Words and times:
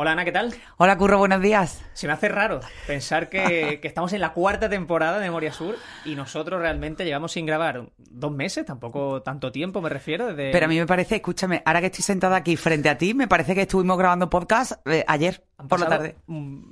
Hola 0.00 0.12
Ana, 0.12 0.24
¿qué 0.24 0.30
tal? 0.30 0.54
Hola 0.76 0.96
Curro, 0.96 1.18
buenos 1.18 1.42
días. 1.42 1.84
Se 1.92 2.06
me 2.06 2.12
hace 2.12 2.28
raro 2.28 2.60
pensar 2.86 3.28
que, 3.28 3.80
estamos 3.82 4.12
en 4.12 4.20
la 4.20 4.32
cuarta 4.32 4.68
temporada 4.70 5.18
de 5.18 5.24
Memoria 5.24 5.52
Sur 5.52 5.74
y 6.04 6.14
nosotros 6.14 6.60
realmente 6.60 7.04
llevamos 7.04 7.32
sin 7.32 7.46
grabar 7.46 7.88
dos 7.98 8.30
meses, 8.30 8.64
tampoco 8.64 9.22
tanto 9.22 9.50
tiempo 9.50 9.80
me 9.80 9.88
refiero. 9.88 10.28
Pero 10.36 10.66
a 10.66 10.68
mí 10.68 10.78
me 10.78 10.86
parece, 10.86 11.16
escúchame, 11.16 11.64
ahora 11.64 11.80
que 11.80 11.86
estoy 11.86 12.04
sentada 12.04 12.36
aquí 12.36 12.54
frente 12.54 12.88
a 12.88 12.96
ti, 12.96 13.12
me 13.12 13.26
parece 13.26 13.56
que 13.56 13.62
estuvimos 13.62 13.98
grabando 13.98 14.30
podcast 14.30 14.86
eh, 14.86 15.04
ayer 15.08 15.42
por 15.68 15.80
la 15.80 15.88
tarde. 15.88 16.14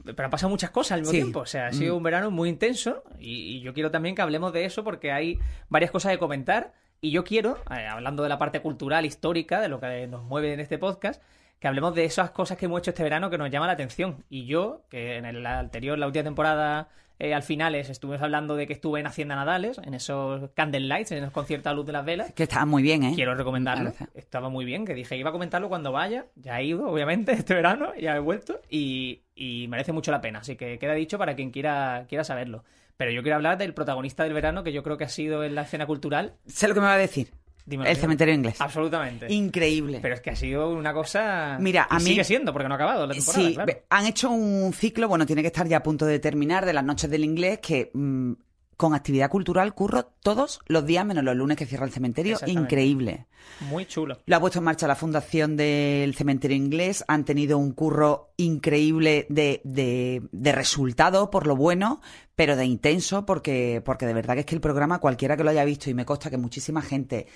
Pero 0.04 0.24
han 0.24 0.30
pasado 0.30 0.50
muchas 0.50 0.70
cosas 0.70 0.92
al 0.92 1.00
mismo 1.00 1.10
tiempo, 1.10 1.40
o 1.40 1.46
sea, 1.46 1.66
ha 1.66 1.72
sido 1.72 1.94
mm. 1.94 1.96
un 1.96 2.02
verano 2.04 2.30
muy 2.30 2.48
intenso 2.48 3.02
y, 3.18 3.60
yo 3.60 3.74
quiero 3.74 3.90
también 3.90 4.14
que 4.14 4.22
hablemos 4.22 4.52
de 4.52 4.66
eso 4.66 4.84
porque 4.84 5.10
hay 5.10 5.40
varias 5.68 5.90
cosas 5.90 6.12
que 6.12 6.18
comentar 6.18 6.74
y 7.00 7.10
yo 7.10 7.24
quiero, 7.24 7.58
eh, 7.76 7.88
hablando 7.88 8.22
de 8.22 8.28
la 8.28 8.38
parte 8.38 8.60
cultural, 8.60 9.04
histórica, 9.04 9.60
de 9.60 9.68
lo 9.68 9.80
que 9.80 10.06
nos 10.06 10.22
mueve 10.22 10.52
en 10.52 10.60
este 10.60 10.78
podcast, 10.78 11.20
que 11.58 11.68
hablemos 11.68 11.94
de 11.94 12.04
esas 12.04 12.30
cosas 12.30 12.58
que 12.58 12.66
hemos 12.66 12.80
hecho 12.80 12.90
este 12.90 13.02
verano 13.02 13.30
que 13.30 13.38
nos 13.38 13.50
llama 13.50 13.66
la 13.66 13.72
atención. 13.72 14.24
Y 14.28 14.46
yo, 14.46 14.82
que 14.90 15.16
en 15.16 15.24
el 15.24 15.44
anterior, 15.46 15.98
la 15.98 16.06
última 16.06 16.24
temporada, 16.24 16.88
eh, 17.18 17.32
al 17.32 17.42
finales, 17.42 17.88
estuvimos 17.88 18.20
hablando 18.20 18.56
de 18.56 18.66
que 18.66 18.74
estuve 18.74 19.00
en 19.00 19.06
Hacienda 19.06 19.36
Nadales, 19.36 19.78
en 19.78 19.94
esos 19.94 20.50
Candle 20.54 20.80
Lights, 20.80 21.12
en 21.12 21.18
esos 21.18 21.32
conciertos 21.32 21.70
a 21.70 21.74
luz 21.74 21.86
de 21.86 21.92
las 21.92 22.04
velas. 22.04 22.32
Que 22.34 22.42
estaba 22.42 22.66
muy 22.66 22.82
bien, 22.82 23.04
¿eh? 23.04 23.12
Quiero 23.14 23.34
recomendarlo. 23.34 23.92
Estaba 24.14 24.50
muy 24.50 24.66
bien, 24.66 24.84
que 24.84 24.94
dije 24.94 25.16
iba 25.16 25.30
a 25.30 25.32
comentarlo 25.32 25.68
cuando 25.68 25.92
vaya. 25.92 26.26
Ya 26.34 26.60
he 26.60 26.64
ido, 26.64 26.88
obviamente, 26.88 27.32
este 27.32 27.54
verano, 27.54 27.94
ya 27.98 28.14
he 28.16 28.20
vuelto. 28.20 28.60
Y, 28.68 29.22
y 29.34 29.66
merece 29.68 29.92
mucho 29.92 30.10
la 30.10 30.20
pena. 30.20 30.40
Así 30.40 30.56
que 30.56 30.78
queda 30.78 30.92
dicho 30.92 31.16
para 31.16 31.34
quien 31.34 31.50
quiera, 31.50 32.04
quiera 32.06 32.22
saberlo. 32.22 32.64
Pero 32.98 33.10
yo 33.10 33.22
quiero 33.22 33.36
hablar 33.36 33.56
del 33.58 33.74
protagonista 33.74 34.24
del 34.24 34.32
verano, 34.32 34.62
que 34.62 34.72
yo 34.72 34.82
creo 34.82 34.96
que 34.98 35.04
ha 35.04 35.08
sido 35.08 35.42
en 35.42 35.54
la 35.54 35.62
escena 35.62 35.86
cultural. 35.86 36.34
Sé 36.46 36.68
lo 36.68 36.74
que 36.74 36.80
me 36.80 36.86
va 36.86 36.94
a 36.94 36.98
decir 36.98 37.30
el 37.66 37.96
cementerio 37.96 38.34
inglés. 38.34 38.60
Absolutamente. 38.60 39.32
Increíble. 39.32 39.98
Pero 40.00 40.14
es 40.14 40.20
que 40.20 40.30
ha 40.30 40.36
sido 40.36 40.70
una 40.70 40.92
cosa. 40.92 41.58
Mira, 41.60 41.86
a 41.90 41.98
mí. 41.98 42.04
Sigue 42.04 42.24
siendo, 42.24 42.52
porque 42.52 42.68
no 42.68 42.74
ha 42.74 42.76
acabado 42.76 43.06
la 43.06 43.14
temporada. 43.14 43.66
Sí, 43.66 43.72
han 43.88 44.06
hecho 44.06 44.30
un 44.30 44.72
ciclo, 44.72 45.08
bueno, 45.08 45.26
tiene 45.26 45.42
que 45.42 45.48
estar 45.48 45.66
ya 45.66 45.78
a 45.78 45.82
punto 45.82 46.06
de 46.06 46.18
terminar, 46.18 46.64
de 46.64 46.72
las 46.72 46.84
noches 46.84 47.10
del 47.10 47.24
inglés, 47.24 47.58
que. 47.60 47.90
Mm, 47.92 48.32
con 48.76 48.94
actividad 48.94 49.30
cultural 49.30 49.74
curro 49.74 50.04
todos 50.22 50.60
los 50.66 50.84
días, 50.84 51.06
menos 51.06 51.24
los 51.24 51.34
lunes 51.34 51.56
que 51.56 51.66
cierra 51.66 51.86
el 51.86 51.92
cementerio. 51.92 52.36
Increíble. 52.46 53.26
Muy 53.60 53.86
chulo. 53.86 54.18
Lo 54.26 54.36
ha 54.36 54.40
puesto 54.40 54.58
en 54.58 54.66
marcha 54.66 54.86
la 54.86 54.96
fundación 54.96 55.56
del 55.56 56.14
cementerio 56.14 56.56
inglés. 56.56 57.02
Han 57.08 57.24
tenido 57.24 57.58
un 57.58 57.72
curro 57.72 58.32
increíble 58.36 59.26
de, 59.30 59.62
de, 59.64 60.22
de 60.30 60.52
resultado, 60.52 61.30
por 61.30 61.46
lo 61.46 61.56
bueno, 61.56 62.02
pero 62.34 62.54
de 62.54 62.66
intenso, 62.66 63.24
porque, 63.24 63.82
porque 63.84 64.04
de 64.04 64.12
verdad 64.12 64.34
que 64.34 64.40
es 64.40 64.46
que 64.46 64.54
el 64.54 64.60
programa, 64.60 64.98
cualquiera 64.98 65.36
que 65.36 65.44
lo 65.44 65.50
haya 65.50 65.64
visto, 65.64 65.88
y 65.88 65.94
me 65.94 66.04
consta 66.04 66.28
que 66.28 66.36
muchísima 66.36 66.82
gente 66.82 67.26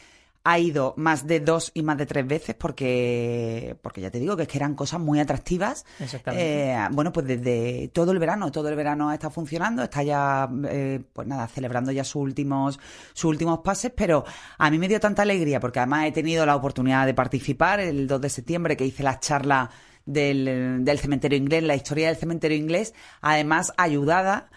ha 0.43 0.59
ido 0.59 0.95
más 0.97 1.27
de 1.27 1.41
dos 1.41 1.71
y 1.75 1.83
más 1.83 1.99
de 1.99 2.07
tres 2.07 2.27
veces 2.27 2.55
porque, 2.55 3.77
porque 3.83 4.01
ya 4.01 4.11
te 4.11 4.19
digo 4.19 4.37
que 4.37 4.43
es 4.43 4.49
que 4.49 4.57
eran 4.57 4.75
cosas 4.75 4.99
muy 4.99 5.21
atractivas. 5.21 5.85
Exactamente. 5.99 6.73
Eh, 6.73 6.89
bueno, 6.93 7.13
pues 7.13 7.27
desde 7.27 7.89
todo 7.89 8.13
el 8.13 8.19
verano, 8.19 8.51
todo 8.51 8.69
el 8.69 8.77
verano 8.77 9.13
está 9.13 9.29
funcionando, 9.29 9.83
está 9.83 10.03
ya, 10.03 10.49
eh, 10.69 11.01
pues 11.13 11.29
nada, 11.29 11.47
celebrando 11.47 11.93
ya 11.93 12.05
sus 12.05 12.23
últimos, 12.23 12.81
sus 13.13 13.25
últimos 13.25 13.61
pases, 13.61 13.93
pero 13.95 14.25
a 14.57 14.71
mí 14.71 14.79
me 14.79 14.89
dio 14.89 14.99
tanta 14.99 15.23
alegría 15.23 15.61
porque 15.61 15.81
además 15.81 16.07
he 16.07 16.13
tenido 16.13 16.47
la 16.47 16.57
oportunidad 16.57 17.05
de 17.05 17.15
participar 17.15 17.81
el 17.81 18.07
2 18.07 18.21
de 18.21 18.29
septiembre 18.31 18.77
que 18.77 18.87
hice 18.87 19.03
la 19.03 19.21
charla 19.21 19.71
del, 20.07 20.85
del 20.85 20.99
cementerio 20.99 21.37
inglés, 21.37 21.63
la 21.63 21.75
historia 21.75 22.09
del 22.09 22.17
cementerio 22.17 22.57
inglés, 22.57 22.95
además 23.21 23.73
ayudada 23.77 24.49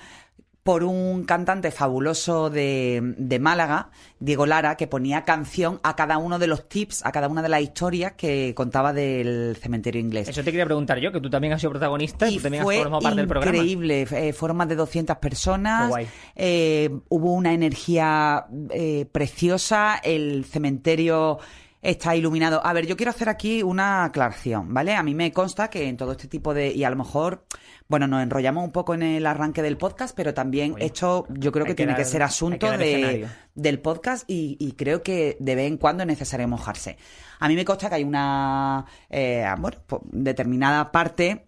por 0.63 0.85
un 0.85 1.25
cantante 1.25 1.71
fabuloso 1.71 2.49
de, 2.49 3.15
de, 3.17 3.39
Málaga, 3.39 3.89
Diego 4.19 4.45
Lara, 4.45 4.77
que 4.77 4.87
ponía 4.87 5.25
canción 5.25 5.81
a 5.83 5.97
cada 5.97 6.17
uno 6.17 6.39
de 6.39 6.47
los 6.47 6.69
tips, 6.69 7.05
a 7.05 7.11
cada 7.11 7.27
una 7.27 7.41
de 7.41 7.49
las 7.49 7.61
historias 7.61 8.13
que 8.13 8.53
contaba 8.55 8.93
del 8.93 9.57
cementerio 9.61 9.99
inglés. 9.99 10.29
Eso 10.29 10.41
te 10.41 10.51
quería 10.51 10.65
preguntar 10.65 10.99
yo, 10.99 11.11
que 11.11 11.19
tú 11.19 11.29
también 11.29 11.51
has 11.51 11.59
sido 11.59 11.71
protagonista 11.71 12.29
y, 12.29 12.37
tú 12.37 12.43
también 12.43 12.63
has 12.63 12.75
formado 12.75 13.01
parte 13.01 13.17
del 13.17 13.27
programa. 13.27 13.57
Increíble, 13.57 14.07
eh, 14.09 14.31
fueron 14.31 14.55
más 14.55 14.69
de 14.69 14.75
200 14.75 15.17
personas, 15.17 15.91
eh, 16.33 16.89
hubo 17.09 17.33
una 17.33 17.53
energía 17.53 18.45
eh, 18.69 19.05
preciosa, 19.11 19.99
el 20.01 20.45
cementerio 20.45 21.39
está 21.83 22.15
iluminado. 22.15 22.65
A 22.65 22.73
ver, 22.73 22.87
yo 22.87 22.97
quiero 22.97 23.11
hacer 23.11 23.29
aquí 23.29 23.61
una 23.61 24.05
aclaración, 24.05 24.73
¿vale? 24.73 24.95
A 24.95 25.03
mí 25.03 25.13
me 25.13 25.31
consta 25.31 25.69
que 25.69 25.87
en 25.87 25.97
todo 25.97 26.13
este 26.13 26.27
tipo 26.27 26.53
de... 26.53 26.71
y 26.73 26.83
a 26.83 26.89
lo 26.89 26.95
mejor 26.95 27.45
bueno, 27.87 28.07
nos 28.07 28.23
enrollamos 28.23 28.63
un 28.63 28.71
poco 28.71 28.93
en 28.95 29.03
el 29.03 29.25
arranque 29.25 29.61
del 29.61 29.77
podcast, 29.77 30.15
pero 30.15 30.33
también 30.33 30.73
esto 30.79 31.27
yo 31.29 31.51
creo 31.51 31.65
que, 31.65 31.75
tiene 31.75 31.95
que 31.95 32.05
ser 32.05 32.23
asunto 32.23 32.71
de, 32.71 33.27
del 33.53 33.79
podcast 33.81 34.23
y, 34.27 34.71
creo 34.77 35.03
que 35.03 35.37
de 35.39 35.55
vez 35.55 35.67
en 35.67 35.77
cuando 35.77 36.01
es 36.01 36.07
necesario 36.07 36.47
mojarse. 36.47 36.97
A 37.39 37.47
mí 37.47 37.55
me 37.55 37.65
consta 37.65 37.89
que 37.89 37.95
hay 37.95 38.03
una 38.03 38.85
eh, 39.09 39.45
bueno, 39.59 39.77
pues, 39.85 40.01
determinada 40.05 40.91
parte 40.91 41.45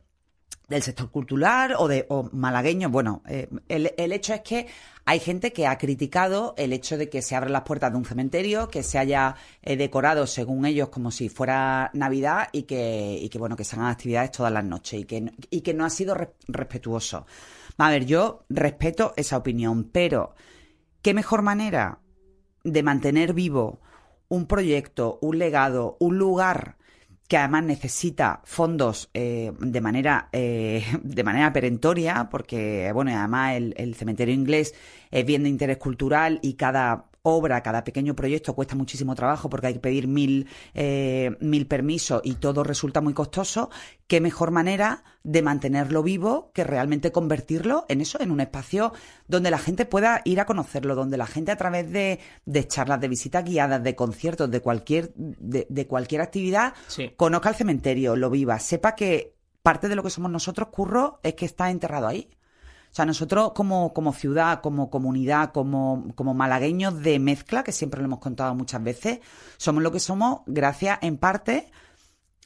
del 0.68 0.82
sector 0.82 1.12
cultural 1.12 1.76
o 1.78 1.88
de 1.88 2.06
o 2.10 2.30
malagueño. 2.32 2.90
Bueno, 2.90 3.22
eh, 3.28 3.48
el, 3.68 3.94
el, 3.98 4.12
hecho 4.12 4.34
es 4.34 4.42
que 4.42 4.68
hay 5.06 5.20
gente 5.20 5.54
que 5.54 5.68
ha 5.68 5.78
criticado 5.78 6.56
el 6.58 6.74
hecho 6.74 6.98
de 6.98 7.10
que 7.10 7.22
se 7.22 7.36
abran 7.36 7.54
las 7.54 7.62
puertas 7.62 7.92
de 7.92 7.98
un 7.98 8.06
cementerio, 8.06 8.68
que 8.70 8.82
se 8.82 8.98
haya 8.98 9.36
eh, 9.62 9.78
decorado 9.78 10.26
según 10.26 10.66
ellos 10.66 10.90
como 10.90 11.12
si 11.12 11.30
fuera 11.30 11.92
Navidad 11.94 12.50
y 12.52 12.64
que, 12.64 13.20
y 13.22 13.30
que 13.30 13.38
bueno, 13.38 13.56
que 13.56 13.64
se 13.64 13.76
hagan 13.76 13.92
actividades 13.92 14.32
todas 14.32 14.52
las 14.52 14.64
noches 14.64 15.02
y 15.02 15.06
que, 15.06 15.32
y 15.52 15.62
que 15.62 15.74
no 15.74 15.86
ha 15.86 15.90
sido 15.90 16.16
respetuoso. 16.48 17.28
A 17.78 17.90
ver, 17.90 18.06
yo 18.06 18.46
respeto 18.50 19.14
esa 19.16 19.38
opinión, 19.38 19.84
pero 19.92 20.34
¿qué 21.02 21.14
mejor 21.14 21.44
manera 21.44 22.00
de 22.64 22.82
mantener 22.82 23.34
vivo 23.34 23.80
un 24.28 24.48
proyecto, 24.48 25.20
un 25.22 25.38
legado, 25.38 25.98
un 26.00 26.18
lugar 26.18 26.78
que 27.28 27.38
además 27.38 27.64
necesita 27.64 28.42
fondos 28.44 29.10
eh, 29.14 29.52
de 29.60 29.82
manera 29.82 30.30
eh, 30.32 30.84
de 31.04 31.24
manera 31.24 31.52
perentoria 31.52 32.30
porque 32.30 32.92
bueno 32.94 33.12
además 33.18 33.56
el, 33.56 33.74
el, 33.78 33.96
cementerio 33.96 34.34
inglés 34.34 34.76
es 35.12 35.26
bien 35.26 35.44
de 35.44 35.50
interés 35.50 35.78
cultural 35.78 36.40
y 36.42 36.54
cada 36.54 37.06
obra, 37.26 37.62
cada 37.62 37.84
pequeño 37.84 38.16
proyecto 38.16 38.54
cuesta 38.54 38.76
muchísimo 38.76 39.16
trabajo 39.16 39.50
porque 39.50 39.68
hay 39.68 39.74
que 39.74 39.80
pedir 39.80 40.08
mil, 40.08 40.48
eh, 40.76 41.36
mil 41.40 41.66
permisos 41.66 42.22
y 42.24 42.36
todo 42.36 42.64
resulta 42.64 43.02
muy 43.02 43.14
costoso, 43.14 43.72
qué 44.08 44.22
mejor 44.22 44.52
manera 44.52 45.04
de 45.24 45.42
mantenerlo 45.42 46.04
vivo 46.04 46.52
que 46.54 46.64
realmente 46.64 47.12
convertirlo 47.12 47.86
en 47.90 48.02
eso, 48.02 48.22
en 48.22 48.30
un 48.30 48.42
espacio 48.42 48.94
donde 49.28 49.50
la 49.50 49.58
gente 49.58 49.86
pueda 49.86 50.22
ir 50.24 50.40
a 50.40 50.46
conocerlo, 50.46 50.94
donde 50.94 51.18
la 51.18 51.26
gente 51.26 51.52
a 51.52 51.58
través 51.58 51.92
de, 51.92 52.20
de 52.46 52.68
charlas, 52.68 53.02
de 53.02 53.08
visitas 53.08 53.44
guiadas, 53.44 53.84
de 53.84 53.96
conciertos, 53.96 54.52
de 54.52 54.62
cualquier, 54.62 55.12
de, 55.16 55.66
de 55.68 55.88
cualquier 55.88 56.22
actividad, 56.22 56.74
conozca 57.18 57.50
el 57.50 57.56
cementerio, 57.56 58.16
lo 58.16 58.30
viva, 58.30 58.60
sepa 58.60 58.94
que 58.94 59.34
parte 59.64 59.90
de 59.90 59.96
lo 59.96 60.04
que 60.04 60.12
somos 60.12 60.30
nosotros, 60.30 60.68
Curro, 60.68 61.20
es 61.24 61.34
que 61.34 61.46
está 61.46 61.72
enterrado 61.72 62.08
ahí. 62.08 62.30
O 62.96 62.98
sea, 62.98 63.06
nosotros 63.06 63.52
como, 63.52 63.94
como 63.94 64.14
ciudad, 64.14 64.62
como 64.62 64.90
comunidad, 64.90 65.52
como, 65.52 66.14
como 66.16 66.34
malagueños 66.34 67.04
de 67.04 67.20
mezcla, 67.20 67.62
que 67.62 67.74
siempre 67.74 68.00
lo 68.00 68.06
hemos 68.06 68.20
contado 68.20 68.56
muchas 68.56 68.82
veces, 68.82 69.20
somos 69.58 69.84
lo 69.84 69.92
que 69.92 70.00
somos 70.00 70.44
gracias 70.46 71.00
en 71.02 71.18
parte 71.18 71.70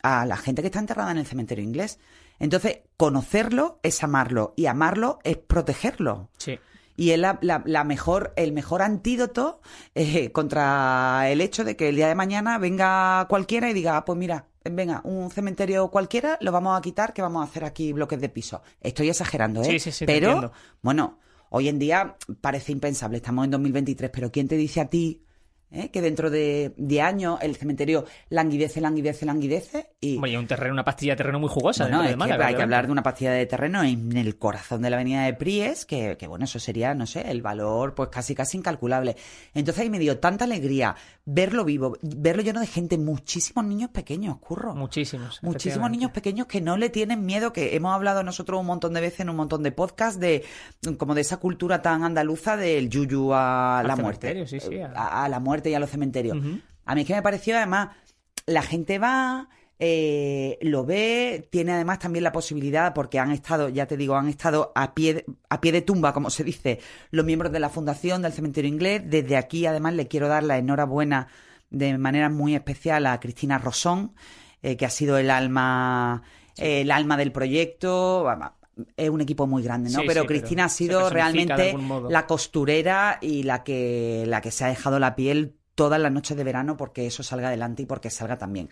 a 0.02 0.26
la 0.26 0.38
gente 0.38 0.64
que 0.64 0.70
está 0.70 0.80
enterrada 0.80 1.12
en 1.12 1.20
el 1.20 1.28
cementerio 1.28 1.64
inglés. 1.64 2.00
Entonces, 2.40 2.80
conocerlo 2.98 3.80
es 3.84 4.04
amarlo 4.04 4.56
y 4.58 4.66
amarlo 4.66 5.20
es 5.24 5.38
protegerlo. 5.38 6.32
Sí. 6.40 6.58
Y 6.96 7.12
es 7.12 7.20
la, 7.20 7.38
la, 7.44 7.84
mejor, 7.84 8.34
el 8.36 8.52
mejor 8.52 8.82
antídoto 8.82 9.62
eh, 9.94 10.32
contra 10.32 11.30
el 11.30 11.42
hecho 11.42 11.64
de 11.64 11.76
que 11.76 11.90
el 11.90 11.96
día 11.96 12.08
de 12.08 12.16
mañana 12.16 12.58
venga 12.58 13.28
cualquiera 13.30 13.70
y 13.70 13.74
diga, 13.74 13.98
ah, 13.98 14.04
pues 14.04 14.18
mira, 14.18 14.48
venga, 14.64 15.02
un 15.04 15.30
cementerio 15.32 15.90
cualquiera, 15.90 16.38
lo 16.42 16.52
vamos 16.52 16.78
a 16.78 16.82
quitar, 16.82 17.14
que 17.14 17.22
vamos 17.22 17.42
a 17.42 17.50
hacer 17.50 17.64
aquí 17.64 17.94
bloques 17.94 18.20
de 18.20 18.30
piso. 18.30 18.62
Estoy 18.82 19.10
exagerando, 19.10 19.62
¿eh? 19.62 19.66
Sí, 19.66 19.80
sí, 19.80 19.92
sí. 19.92 20.06
Pero, 20.06 20.52
bueno, 20.82 21.20
hoy 21.50 21.70
en 21.70 21.80
día 21.80 22.18
parece 22.42 22.72
impensable, 22.72 23.18
estamos 23.18 23.46
en 23.46 23.52
2023, 23.52 24.12
pero 24.12 24.32
¿quién 24.32 24.48
te 24.48 24.56
dice 24.56 24.82
a 24.82 24.90
ti 24.90 25.24
¿eh? 25.72 25.90
que 25.90 26.02
dentro 26.02 26.30
de, 26.30 26.74
de, 26.78 27.02
años 27.02 27.40
el 27.42 27.56
cementerio 27.56 28.06
languidece, 28.30 28.82
languidece, 28.82 29.26
languidece. 29.26 29.90
Y... 30.02 30.18
Oye, 30.22 30.38
un 30.38 30.48
terreno, 30.48 30.74
una 30.74 30.84
pastilla 30.84 31.14
de 31.14 31.18
terreno 31.18 31.40
muy 31.40 31.50
jugosa. 31.50 31.88
No, 31.88 32.02
hay 32.02 32.56
que 32.56 32.62
hablar 32.62 32.88
de 32.88 32.92
una 32.92 33.04
pastilla 33.04 33.32
de 33.32 33.46
terreno 33.46 33.84
en 33.84 34.16
el 34.18 34.38
corazón 34.38 34.82
de 34.82 34.90
la 34.90 34.98
avenida 34.98 35.24
de 35.24 35.34
Pries, 35.34 35.86
que, 35.86 36.18
que, 36.18 36.28
bueno, 36.28 36.46
eso 36.46 36.60
sería, 36.60 36.94
no 36.94 37.06
sé, 37.06 37.30
el 37.30 37.42
valor 37.42 37.96
pues 37.96 38.10
casi 38.10 38.36
casi 38.36 38.58
incalculable. 38.58 39.16
Entonces 39.54 39.82
ahí 39.84 39.90
me 39.90 40.00
dio 40.00 40.20
tanta 40.20 40.46
alegría 40.46 40.96
verlo 41.26 41.64
vivo, 41.64 41.98
verlo 42.02 42.42
lleno 42.42 42.60
de 42.60 42.68
gente, 42.68 42.98
muchísimos 42.98 43.64
niños 43.66 43.92
pequeños, 43.92 44.38
curro. 44.40 44.74
Muchísimos. 44.74 45.40
Muchísimos 45.44 45.92
niños 45.92 46.12
pequeños 46.12 46.48
que 46.48 46.62
no 46.62 46.78
le 46.78 46.90
tienen 46.90 47.26
miedo, 47.26 47.54
que 47.54 47.76
hemos 47.76 47.94
hablado 47.94 48.24
nosotros 48.24 48.60
un 48.60 48.66
montón 48.66 48.94
de 48.94 49.02
veces 49.02 49.22
en 49.22 49.30
un 49.30 49.36
montón 49.36 49.62
de 49.62 49.72
podcasts 49.72 50.20
de 50.20 50.44
como 50.98 51.14
de 51.14 51.22
esa 51.22 51.38
cultura 51.38 51.82
tan 51.82 52.04
andaluza 52.04 52.58
del 52.58 52.90
yuyu 52.90 53.32
a 53.34 53.84
la 53.86 53.96
muerte. 53.96 54.48
Sí, 54.48 54.60
sí, 54.60 54.80
a 54.82 55.28
la 55.30 55.40
muerte 55.40 55.59
y 55.68 55.74
a 55.74 55.80
los 55.80 55.90
cementerios. 55.90 56.38
A 56.86 56.96
mí 56.96 57.02
es 57.02 57.08
que 57.08 57.14
me 57.14 57.22
pareció, 57.22 57.58
además, 57.58 57.90
la 58.46 58.62
gente 58.62 59.00
va, 59.00 59.50
eh, 59.80 60.58
lo 60.62 60.86
ve, 60.86 61.48
tiene 61.52 61.74
además 61.74 62.00
también 62.00 62.24
la 62.24 62.32
posibilidad, 62.32 62.94
porque 62.94 63.20
han 63.20 63.32
estado, 63.32 63.70
ya 63.70 63.88
te 63.88 63.98
digo, 63.98 64.16
han 64.16 64.28
estado 64.28 64.72
a 64.76 64.94
pie, 64.94 65.26
a 65.50 65.62
pie 65.62 65.72
de 65.72 65.82
tumba, 65.82 66.14
como 66.14 66.30
se 66.30 66.44
dice, 66.44 66.80
los 67.12 67.26
miembros 67.26 67.52
de 67.52 67.60
la 67.60 67.70
Fundación 67.70 68.22
del 68.22 68.34
Cementerio 68.34 68.70
Inglés. 68.70 69.02
Desde 69.06 69.38
aquí, 69.38 69.66
además, 69.66 69.94
le 69.94 70.08
quiero 70.08 70.28
dar 70.28 70.44
la 70.44 70.58
enhorabuena 70.58 71.28
de 71.70 71.98
manera 71.98 72.30
muy 72.30 72.56
especial 72.56 73.06
a 73.06 73.20
Cristina 73.20 73.58
Rosón, 73.58 74.14
eh, 74.62 74.78
que 74.78 74.86
ha 74.86 74.90
sido 74.90 75.18
el 75.18 75.30
alma 75.30 76.24
el 76.60 76.92
alma 76.92 77.18
del 77.18 77.32
proyecto. 77.32 78.28
Es 78.96 79.10
un 79.10 79.22
equipo 79.22 79.48
muy 79.48 79.64
grande, 79.64 79.90
¿no? 79.90 80.02
pero 80.06 80.26
Cristina 80.26 80.66
ha 80.66 80.70
sido 80.70 81.10
realmente 81.10 81.76
la 82.10 82.28
costurera 82.28 83.18
y 83.22 83.44
la 83.44 83.64
que, 83.64 84.24
la 84.28 84.42
que 84.42 84.52
se 84.52 84.66
ha 84.66 84.68
dejado 84.68 85.00
la 85.00 85.16
piel 85.16 85.56
todas 85.76 86.00
las 86.00 86.12
noches 86.12 86.36
de 86.36 86.44
verano 86.44 86.76
porque 86.76 87.08
eso 87.08 87.24
salga 87.24 87.48
adelante 87.48 87.84
y 87.84 87.86
porque 87.86 88.10
salga 88.10 88.38
también. 88.38 88.70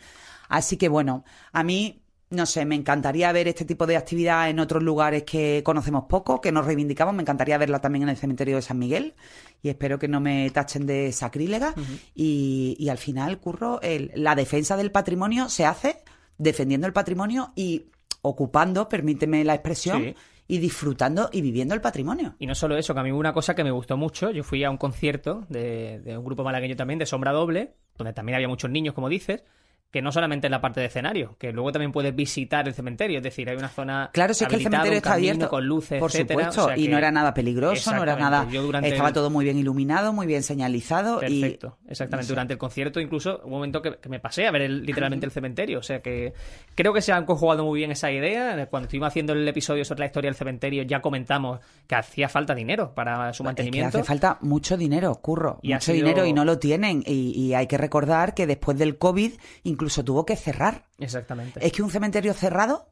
Así 0.50 0.78
que 0.78 0.90
bueno, 0.90 1.24
a 1.52 1.64
mí 1.64 2.02
no 2.30 2.46
sé, 2.46 2.66
me 2.66 2.76
encantaría 2.76 3.32
ver 3.32 3.48
este 3.48 3.64
tipo 3.64 3.88
de 3.88 3.96
actividad 3.96 4.50
en 4.50 4.60
otros 4.60 4.84
lugares 4.84 5.24
que 5.24 5.62
conocemos 5.64 6.06
poco, 6.10 6.42
que 6.42 6.52
nos 6.52 6.66
reivindicamos. 6.66 7.16
Me 7.16 7.22
encantaría 7.22 7.58
verla 7.58 7.80
también 7.80 8.04
en 8.04 8.10
el 8.10 8.18
cementerio 8.18 8.58
de 8.58 8.62
San 8.62 8.78
Miguel 8.78 9.16
y 9.62 9.70
espero 9.70 9.98
que 9.98 10.10
no 10.10 10.20
me 10.20 10.50
tachen 10.50 10.86
de 10.86 11.12
sacrílega. 11.14 11.74
y, 12.14 12.88
al 12.90 12.98
final, 12.98 13.40
Curro, 13.40 13.80
la 14.16 14.36
defensa 14.36 14.76
del 14.76 14.92
patrimonio 14.92 15.48
se 15.48 15.66
hace 15.66 16.04
defendiendo 16.38 16.86
el 16.86 16.94
patrimonio 16.94 17.54
y 17.56 17.86
ocupando, 18.28 18.88
permíteme 18.88 19.44
la 19.44 19.54
expresión, 19.56 20.16
y 20.48 20.60
disfrutando 20.60 21.30
y 21.32 21.42
viviendo 21.42 21.76
el 21.76 21.82
patrimonio. 21.82 22.36
Y 22.40 22.48
no 22.48 22.56
solo 22.56 22.78
eso, 22.78 22.94
que 22.94 23.00
a 23.02 23.04
mí 23.04 23.12
una 23.12 23.34
cosa 23.34 23.54
que 23.54 23.64
me 23.64 23.72
gustó 23.72 23.98
mucho, 23.98 24.32
yo 24.32 24.44
fui 24.44 24.64
a 24.64 24.70
un 24.70 24.78
concierto 24.78 25.46
de, 25.50 26.00
de 26.00 26.18
un 26.18 26.24
grupo 26.24 26.44
malagueño 26.44 26.76
también, 26.76 27.00
de 27.00 27.06
Sombra 27.06 27.34
Doble, 27.34 27.74
donde 27.98 28.14
también 28.14 28.36
había 28.36 28.48
muchos 28.48 28.70
niños, 28.70 28.94
como 28.94 29.10
dices, 29.10 29.44
que 29.92 30.02
no 30.02 30.12
solamente 30.12 30.48
en 30.48 30.52
la 30.52 30.60
parte 30.60 30.82
de 30.82 30.88
escenario, 30.88 31.36
que 31.40 31.54
luego 31.54 31.72
también 31.72 31.94
puedes 31.94 32.14
visitar 32.14 32.68
el 32.68 32.74
cementerio, 32.74 33.18
es 33.18 33.24
decir, 33.24 33.50
hay 33.50 33.56
una 33.56 33.70
zona 33.70 34.10
Claro, 34.12 34.34
si 34.34 34.44
es 34.44 34.50
que 34.50 34.58
el 34.58 34.64
cementerio 34.64 34.98
está 34.98 35.14
abierto 35.14 35.48
con 35.48 35.66
luces, 35.66 36.00
por 36.00 36.12
supuesto, 36.12 36.76
y 36.76 36.90
no 36.90 36.98
era 36.98 37.10
nada 37.10 37.34
peligroso, 37.34 37.96
no 37.96 38.04
era 38.04 38.18
nada, 38.18 38.48
estaba 38.84 39.14
todo 39.14 39.30
muy 39.30 39.46
bien 39.46 39.58
iluminado, 39.58 40.12
muy 40.12 40.28
bien 40.28 40.44
señalizado 40.44 41.20
Perfecto, 41.20 41.78
exactamente, 41.88 42.30
durante 42.30 42.54
el 42.54 42.60
concierto 42.60 43.00
incluso 43.00 43.42
un 43.46 43.52
momento 43.52 43.82
que, 43.82 43.98
me 44.10 44.20
pasé 44.20 44.48
a 44.48 44.52
ver 44.52 44.70
literalmente 44.70 45.26
el 45.26 45.32
cementerio, 45.32 45.80
o 45.80 45.84
sea 45.84 46.02
que 46.02 46.34
creo 46.76 46.94
que 46.94 47.02
se 47.02 47.14
han 47.14 47.26
conjugado 47.26 47.64
muy 47.64 47.80
bien 47.80 47.92
esa 47.92 48.12
idea, 48.12 48.68
cuando 48.68 48.88
estuvimos 48.88 49.08
haciendo 49.08 49.34
el 49.34 49.48
episodio 49.48 49.86
sobre 49.86 50.02
la 50.02 50.06
historia 50.08 50.30
del 50.30 50.36
cementerio 50.36 50.84
ya 50.84 51.02
comentamos 51.02 51.60
que 51.88 51.96
hacía 51.96 52.28
falta 52.28 52.54
dinero 52.54 52.94
para 52.94 53.32
su 53.34 53.44
mantenimiento. 53.44 54.00
hace 54.00 54.04
falta 54.04 54.38
mucho 54.42 54.76
dinero, 54.76 55.16
curro, 55.16 55.60
mucho 55.64 55.94
dinero 55.94 56.26
y 56.26 56.34
no 56.34 56.44
lo 56.44 56.60
tienen 56.60 57.04
y, 57.06 57.32
y 57.32 57.54
hay 57.54 57.68
que 57.68 57.78
recordar 57.78 58.34
que 58.34 58.48
después 58.48 58.78
del 58.78 58.98
COVID 58.98 59.32
incluso 59.78 60.04
tuvo 60.04 60.26
que 60.26 60.36
cerrar. 60.36 60.88
Exactamente. 60.98 61.66
Es 61.66 61.72
que 61.72 61.84
un 61.84 61.92
cementerio 61.92 62.34
cerrado 62.34 62.88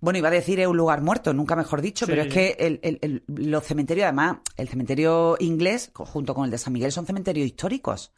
bueno, 0.00 0.18
iba 0.18 0.28
a 0.28 0.32
decir 0.32 0.58
es 0.58 0.66
un 0.66 0.76
lugar 0.76 1.00
muerto, 1.00 1.32
nunca 1.32 1.54
mejor 1.54 1.80
dicho, 1.80 2.08
pero 2.08 2.22
es 2.22 2.34
que 2.34 2.56
el, 2.58 3.22
los 3.28 3.62
cementerios, 3.62 4.06
además, 4.06 4.38
el 4.56 4.68
cementerio 4.68 5.36
inglés, 5.38 5.92
junto 5.94 6.34
con 6.34 6.44
el 6.44 6.50
de 6.50 6.58
San 6.58 6.72
Miguel, 6.72 6.90
son 6.90 7.06
cementerios 7.06 7.46
históricos. 7.46 8.10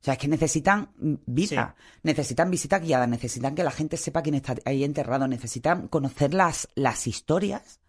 O 0.00 0.04
sea, 0.04 0.14
es 0.14 0.18
que 0.18 0.26
necesitan 0.26 0.88
vida, 0.96 1.76
necesitan 2.02 2.50
visita 2.50 2.78
guiada, 2.78 3.06
necesitan 3.06 3.54
que 3.54 3.62
la 3.62 3.70
gente 3.70 3.98
sepa 3.98 4.22
quién 4.22 4.36
está 4.36 4.54
ahí 4.64 4.84
enterrado, 4.84 5.28
necesitan 5.28 5.86
conocer 5.88 6.32
las, 6.32 6.68
las 6.76 7.06
historias. 7.06 7.80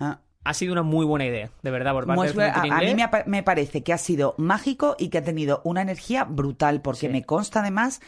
Ah. 0.00 0.20
Ha 0.44 0.54
sido 0.54 0.72
una 0.72 0.82
muy 0.82 1.04
buena 1.04 1.26
idea, 1.26 1.50
de 1.62 1.70
verdad, 1.70 1.92
por 1.92 2.06
parte 2.06 2.32
del 2.32 2.40
a, 2.40 2.62
a, 2.62 2.80
mí 2.80 2.96
me, 3.26 3.42
parece 3.44 3.84
que 3.84 3.92
ha 3.92 3.98
sido 3.98 4.34
mágico 4.38 4.96
y 4.98 5.08
que 5.08 5.18
ha 5.18 5.22
tenido 5.22 5.60
una 5.62 5.82
energía 5.82 6.24
brutal, 6.24 6.82
porque 6.82 7.08
me 7.08 7.22
consta 7.22 7.60
además 7.60 8.00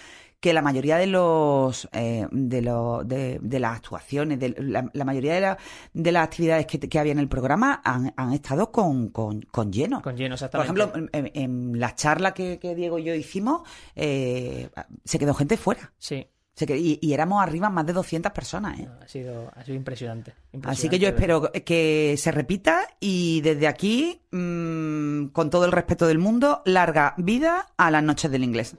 que 0.45 0.53
la 0.53 0.61
mayoría 0.61 0.99
de 0.99 1.07
los 1.07 1.89
eh, 1.91 2.27
de, 2.31 3.39
de, 3.41 3.59
las 3.59 3.77
actuaciones, 3.77 4.39
de 4.39 4.55
la, 4.59 5.05
mayoría 5.07 5.33
de, 5.33 5.41
la, 5.41 5.59
de, 5.95 6.13
las 6.13 6.25
actividades 6.25 6.67
que, 6.67 6.99
había 6.99 7.13
en 7.13 7.19
el 7.19 7.29
programa 7.29 7.81
han, 7.83 8.13
estado 8.35 8.71
con, 8.71 9.09
con, 9.09 9.41
con, 9.41 9.73
lleno. 9.73 10.03
Con 10.03 10.19
lleno, 10.19 10.35
exactamente. 10.35 10.75
Por 10.75 10.99
ejemplo, 10.99 11.19
en, 11.33 11.81
la 11.81 11.95
charla 11.95 12.35
que, 12.35 12.59
Diego 12.77 12.99
y 12.99 13.05
yo 13.05 13.15
hicimos, 13.15 13.63
eh, 13.97 14.69
se 15.03 15.19
quedó 15.19 15.33
gente 15.33 15.57
fuera. 15.57 15.95
Sí. 15.97 16.27
y, 16.61 17.13
éramos 17.15 17.43
arriba 17.43 17.71
más 17.71 17.87
de 17.87 17.95
200 17.95 18.31
personas. 18.33 18.81
¿eh? 18.81 18.89
Ha, 19.01 19.09
sido, 19.09 19.51
ha 19.57 19.65
sido 19.65 19.79
impresionante, 19.79 20.35
Así 20.65 20.91
que 20.91 20.99
yo 20.99 21.09
espero 21.09 21.51
que 21.53 22.17
se 22.19 22.31
repita 22.33 22.87
y 23.01 23.41
desde 23.41 23.67
aquí, 23.67 24.21
mm, 24.31 25.29
con 25.29 25.49
todo 25.49 25.65
el 25.65 25.73
respeto 25.73 26.07
del 26.07 26.19
mundo, 26.19 26.61
larga 26.67 27.15
vida 27.17 27.69
a 27.79 27.91
las 27.91 28.03
noches 28.03 28.31
del 28.31 28.45
inglés. 28.45 28.77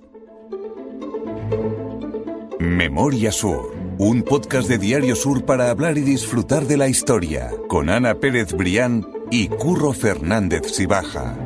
Memoria 2.65 3.31
Sur, 3.31 3.75
un 4.00 4.23
podcast 4.23 4.67
de 4.67 4.79
Diario 4.79 5.15
Sur 5.15 5.45
para 5.45 5.69
hablar 5.69 6.00
y 6.00 6.01
disfrutar 6.01 6.63
de 6.63 6.77
la 6.77 6.88
historia, 6.88 7.51
con 7.67 7.91
Ana 7.91 8.15
Pérez 8.15 8.53
Brián 8.53 9.06
y 9.29 9.50
Curro 9.50 9.94
Fernández 9.94 10.63
Sibaja. 10.71 11.38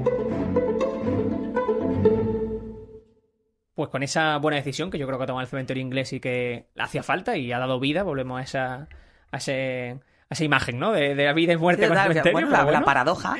Pues 3.75 3.89
con 3.89 4.01
esa 4.01 4.37
buena 4.37 4.55
decisión 4.55 4.89
que 4.89 4.97
yo 4.97 5.07
creo 5.07 5.17
que 5.17 5.25
ha 5.25 5.27
tomado 5.27 5.43
el 5.43 5.49
cementerio 5.49 5.83
inglés 5.83 6.13
y 6.13 6.21
que 6.21 6.69
hacía 6.77 7.03
falta 7.03 7.35
y 7.35 7.51
ha 7.51 7.59
dado 7.59 7.81
vida, 7.81 8.03
volvemos 8.03 8.39
a 8.39 8.43
esa, 8.43 8.87
a 9.31 9.37
ese, 9.37 9.99
esa 10.29 10.43
imagen, 10.45 10.79
¿no? 10.79 10.93
De, 10.93 11.15
la 11.15 11.33
vida 11.33 11.51
y 11.51 11.57
muerte 11.57 11.89
con 11.89 11.97
el 11.97 12.03
cementerio. 12.03 12.47
la, 12.47 12.83
paradoja. 12.85 13.35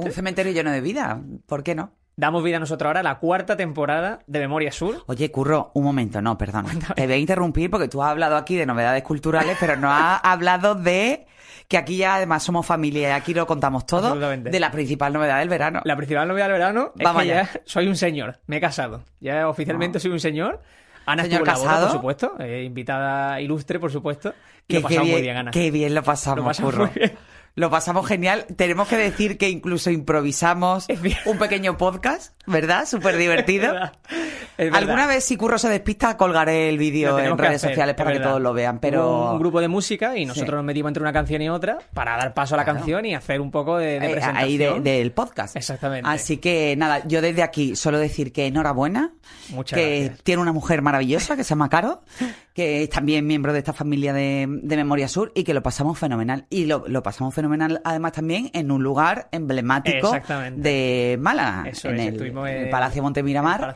Un 0.00 0.12
cementerio 0.12 0.52
lleno 0.52 0.70
de 0.70 0.80
vida. 0.80 1.20
¿Por 1.46 1.64
qué 1.64 1.74
no? 1.74 1.92
Damos 2.16 2.44
vida 2.44 2.56
a 2.56 2.60
nosotros 2.60 2.86
ahora 2.86 3.00
a 3.00 3.02
la 3.02 3.18
cuarta 3.18 3.56
temporada 3.56 4.20
de 4.26 4.38
Memoria 4.40 4.72
Sur. 4.72 5.04
Oye, 5.06 5.30
Curro, 5.30 5.70
un 5.74 5.84
momento, 5.84 6.20
no, 6.20 6.36
perdón. 6.36 6.66
Te 6.94 7.06
voy 7.06 7.14
a 7.14 7.18
interrumpir 7.18 7.70
porque 7.70 7.88
tú 7.88 8.02
has 8.02 8.10
hablado 8.10 8.36
aquí 8.36 8.56
de 8.56 8.66
novedades 8.66 9.02
culturales, 9.02 9.56
pero 9.58 9.76
no 9.76 9.90
has 9.90 10.20
hablado 10.24 10.74
de 10.74 11.26
que 11.68 11.78
aquí 11.78 11.98
ya 11.98 12.16
además 12.16 12.42
somos 12.42 12.66
familia 12.66 13.10
y 13.10 13.12
aquí 13.12 13.32
lo 13.32 13.46
contamos 13.46 13.86
todo 13.86 14.16
de 14.16 14.60
la 14.60 14.72
principal 14.72 15.12
novedad 15.12 15.38
del 15.38 15.48
verano. 15.48 15.80
La 15.84 15.96
principal 15.96 16.26
novedad 16.26 16.46
del 16.46 16.54
verano 16.54 16.92
es 16.98 17.08
que 17.08 17.26
ya 17.26 17.50
soy 17.64 17.86
un 17.86 17.96
señor, 17.96 18.40
me 18.46 18.56
he 18.56 18.60
casado. 18.60 19.04
Ya 19.20 19.48
oficialmente 19.48 20.00
soy 20.00 20.10
un 20.10 20.20
señor. 20.20 20.60
Ana 21.06 21.24
señor 21.24 21.44
casado, 21.44 21.86
por 21.86 21.96
supuesto, 21.96 22.34
eh, 22.40 22.64
invitada 22.64 23.40
ilustre, 23.40 23.78
por 23.78 23.90
supuesto. 23.90 24.34
Que, 24.66 24.76
lo 24.76 24.82
pasamos 24.82 25.08
muy 25.08 25.22
bien, 25.22 25.36
Ana. 25.36 25.50
Qué 25.50 25.70
bien 25.70 25.94
lo 25.94 26.02
pasamos, 26.02 26.38
lo 26.38 26.44
pasamos 26.44 26.74
Curro. 26.74 26.86
Muy 26.86 26.94
bien. 26.94 27.12
Lo 27.54 27.70
pasamos 27.70 28.06
genial. 28.06 28.46
Tenemos 28.56 28.88
que 28.88 28.96
decir 28.96 29.36
que 29.36 29.48
incluso 29.48 29.90
improvisamos 29.90 30.86
un 31.26 31.38
pequeño 31.38 31.76
podcast, 31.76 32.34
¿verdad? 32.50 32.86
Súper 32.86 33.16
divertido. 33.16 33.74
Alguna 34.72 35.06
vez 35.06 35.24
si 35.24 35.36
Curro 35.36 35.58
se 35.58 35.68
despista 35.68 36.16
colgaré 36.16 36.68
el 36.68 36.76
vídeo 36.76 37.18
en 37.18 37.38
redes 37.38 37.62
sociales 37.62 37.94
para 37.94 38.12
que 38.12 38.20
todos 38.20 38.40
lo 38.40 38.52
vean, 38.52 38.78
pero... 38.78 39.32
Un, 39.32 39.38
grupo 39.38 39.60
de 39.60 39.68
música 39.68 40.18
y 40.18 40.26
nosotros 40.26 40.56
nos 40.56 40.64
metimos 40.64 40.90
entre 40.90 41.02
una 41.02 41.12
canción 41.12 41.40
y 41.40 41.48
otra 41.48 41.78
para 41.94 42.16
dar 42.18 42.34
paso 42.34 42.54
a 42.54 42.58
la 42.58 42.64
canción 42.64 43.06
y 43.06 43.14
hacer 43.14 43.40
un 43.40 43.50
poco 43.50 43.78
de, 43.78 43.98
de 43.98 44.12
eh, 44.12 44.20
Ahí 44.22 44.58
del 44.58 45.12
podcast. 45.12 45.56
Exactamente. 45.56 46.08
Así 46.08 46.36
que 46.36 46.74
nada, 46.76 47.02
yo 47.06 47.22
desde 47.22 47.42
aquí 47.42 47.74
solo 47.74 47.98
decir 47.98 48.32
que 48.32 48.46
enhorabuena, 48.46 49.12
Muchas 49.50 49.78
que 49.78 50.12
tiene 50.22 50.42
una 50.42 50.52
mujer 50.52 50.82
maravillosa 50.82 51.36
que 51.36 51.44
se 51.44 51.50
llama 51.50 51.68
Caro, 51.68 52.02
que 52.54 52.82
es 52.82 52.90
también 52.90 53.26
miembro 53.26 53.52
de 53.52 53.60
esta 53.60 53.72
familia 53.72 54.12
de, 54.12 54.46
Memoria 54.46 55.08
Sur 55.08 55.32
y 55.34 55.44
que 55.44 55.54
lo 55.54 55.62
pasamos 55.62 55.98
fenomenal. 55.98 56.46
Y 56.50 56.66
lo, 56.66 57.02
pasamos 57.02 57.34
fenomenal 57.34 57.80
además 57.84 58.12
también 58.12 58.50
en 58.52 58.70
un 58.70 58.82
lugar 58.82 59.28
emblemático 59.32 60.12
de 60.56 61.16
Málaga, 61.18 61.70
en, 61.84 62.00
el, 62.00 62.32
Palacio 62.70 63.02
Montemiramar. 63.02 63.74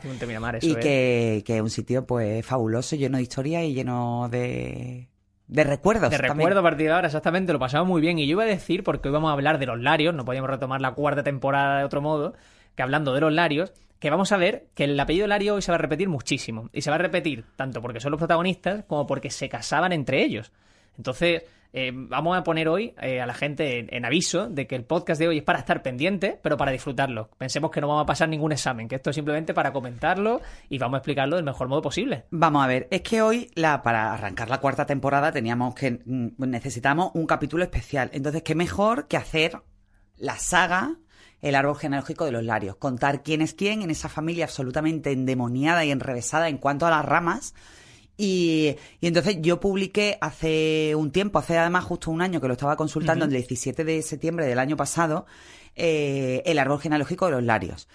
y 0.61 0.75
que, 0.75 1.43
que, 1.45 1.55
es 1.55 1.61
un 1.61 1.69
sitio 1.69 2.05
pues 2.05 2.45
fabuloso, 2.45 2.95
lleno 2.95 3.17
de 3.17 3.23
historia 3.23 3.63
y 3.63 3.73
lleno 3.73 4.29
de... 4.29 5.09
De 5.47 5.63
recuerdos. 5.63 6.09
De 6.09 6.17
recuerdo 6.17 6.59
a 6.59 6.63
partir 6.63 6.87
de 6.87 6.93
ahora, 6.93 7.07
exactamente, 7.07 7.53
lo 7.53 7.59
pasamos 7.59 7.87
muy 7.87 8.01
bien. 8.01 8.17
Y 8.17 8.25
yo 8.25 8.31
iba 8.31 8.43
a 8.43 8.47
decir, 8.47 8.83
porque 8.83 9.09
hoy 9.09 9.13
vamos 9.13 9.29
a 9.29 9.33
hablar 9.33 9.59
de 9.59 9.67
los 9.67 9.79
Larios, 9.79 10.15
no 10.15 10.25
podíamos 10.25 10.49
retomar 10.49 10.81
la 10.81 10.93
cuarta 10.93 11.21
temporada 11.21 11.79
de 11.79 11.85
otro 11.85 12.01
modo, 12.01 12.33
que 12.75 12.81
hablando 12.81 13.13
de 13.13 13.21
los 13.21 13.31
Larios, 13.31 13.71
que 13.99 14.09
vamos 14.09 14.31
a 14.31 14.37
ver 14.37 14.67
que 14.73 14.85
el 14.85 14.99
apellido 14.99 15.27
Lario 15.27 15.55
hoy 15.55 15.61
se 15.61 15.71
va 15.71 15.75
a 15.75 15.79
repetir 15.79 16.09
muchísimo. 16.09 16.69
Y 16.73 16.81
se 16.81 16.89
va 16.89 16.95
a 16.95 16.99
repetir 16.99 17.45
tanto 17.55 17.81
porque 17.81 17.99
son 17.99 18.11
los 18.11 18.17
protagonistas 18.17 18.85
como 18.85 19.05
porque 19.05 19.29
se 19.29 19.47
casaban 19.47 19.93
entre 19.93 20.23
ellos. 20.23 20.51
Entonces, 20.97 21.43
eh, 21.77 21.91
vamos 21.93 22.37
a 22.37 22.43
poner 22.45 22.69
hoy 22.69 22.95
eh, 23.01 23.19
a 23.19 23.25
la 23.25 23.33
gente 23.33 23.93
en, 23.93 24.05
aviso 24.05 24.47
de 24.47 24.65
que 24.65 24.77
el 24.77 24.85
podcast 24.85 25.19
de 25.19 25.27
hoy 25.27 25.39
es 25.39 25.43
para 25.43 25.59
estar 25.59 25.83
pendiente, 25.83 26.39
pero 26.41 26.55
para 26.55 26.71
disfrutarlo. 26.71 27.29
Pensemos 27.37 27.69
que 27.69 27.81
no 27.81 27.89
vamos 27.89 28.03
a 28.03 28.05
pasar 28.05 28.29
ningún 28.29 28.53
examen, 28.53 28.87
que 28.87 28.95
esto 28.95 29.09
es 29.09 29.15
simplemente 29.15 29.53
para 29.53 29.73
comentarlo 29.73 30.39
y 30.69 30.77
vamos 30.77 30.95
a 30.95 30.99
explicarlo 30.99 31.35
del 31.35 31.43
mejor 31.43 31.67
modo 31.67 31.81
posible. 31.81 32.27
Vamos 32.31 32.63
a 32.63 32.67
ver, 32.67 32.87
es 32.91 33.01
que 33.01 33.21
hoy, 33.21 33.51
la, 33.55 33.83
para 33.83 34.13
arrancar 34.13 34.49
la 34.49 34.61
cuarta 34.61 34.85
temporada, 34.85 35.33
teníamos 35.33 35.75
que. 35.75 35.99
Mm, 36.05 36.29
necesitamos 36.37 37.11
un 37.13 37.27
capítulo 37.27 37.65
especial. 37.65 38.09
Entonces, 38.13 38.41
qué 38.41 38.55
mejor 38.55 39.09
que 39.09 39.17
hacer 39.17 39.61
la 40.15 40.37
saga 40.37 40.95
el 41.41 41.55
árbol 41.55 41.75
genealógico 41.75 42.23
de 42.23 42.31
los 42.31 42.43
Larios, 42.45 42.77
contar 42.77 43.21
quién 43.21 43.41
es 43.41 43.53
quién 43.53 43.81
en 43.81 43.91
esa 43.91 44.07
familia 44.07 44.45
absolutamente 44.45 45.11
endemoniada 45.11 45.83
y 45.83 45.91
enrevesada 45.91 46.47
en 46.47 46.57
cuanto 46.57 46.87
a 46.87 46.89
las 46.89 47.03
ramas. 47.03 47.53
Y, 48.17 48.75
entonces 49.01 49.37
yo 49.41 49.59
publiqué 49.59 50.17
hace 50.21 50.93
un 50.95 51.11
tiempo, 51.11 51.39
hace 51.39 51.57
además 51.57 51.83
justo 51.83 52.11
un 52.11 52.21
año 52.21 52.39
que 52.39 52.47
lo 52.47 52.53
estaba 52.53 52.77
consultando, 52.77 53.25
el 53.25 53.31
17 53.31 53.83
de 53.83 54.01
septiembre 54.01 54.45
del 54.45 54.59
año 54.59 54.77
pasado, 54.77 55.25
eh, 55.75 56.41
el 56.45 56.59
árbol 56.59 56.79
genealógico 56.79 57.25
de 57.25 57.31
los 57.31 57.43
Larios. 57.43 57.87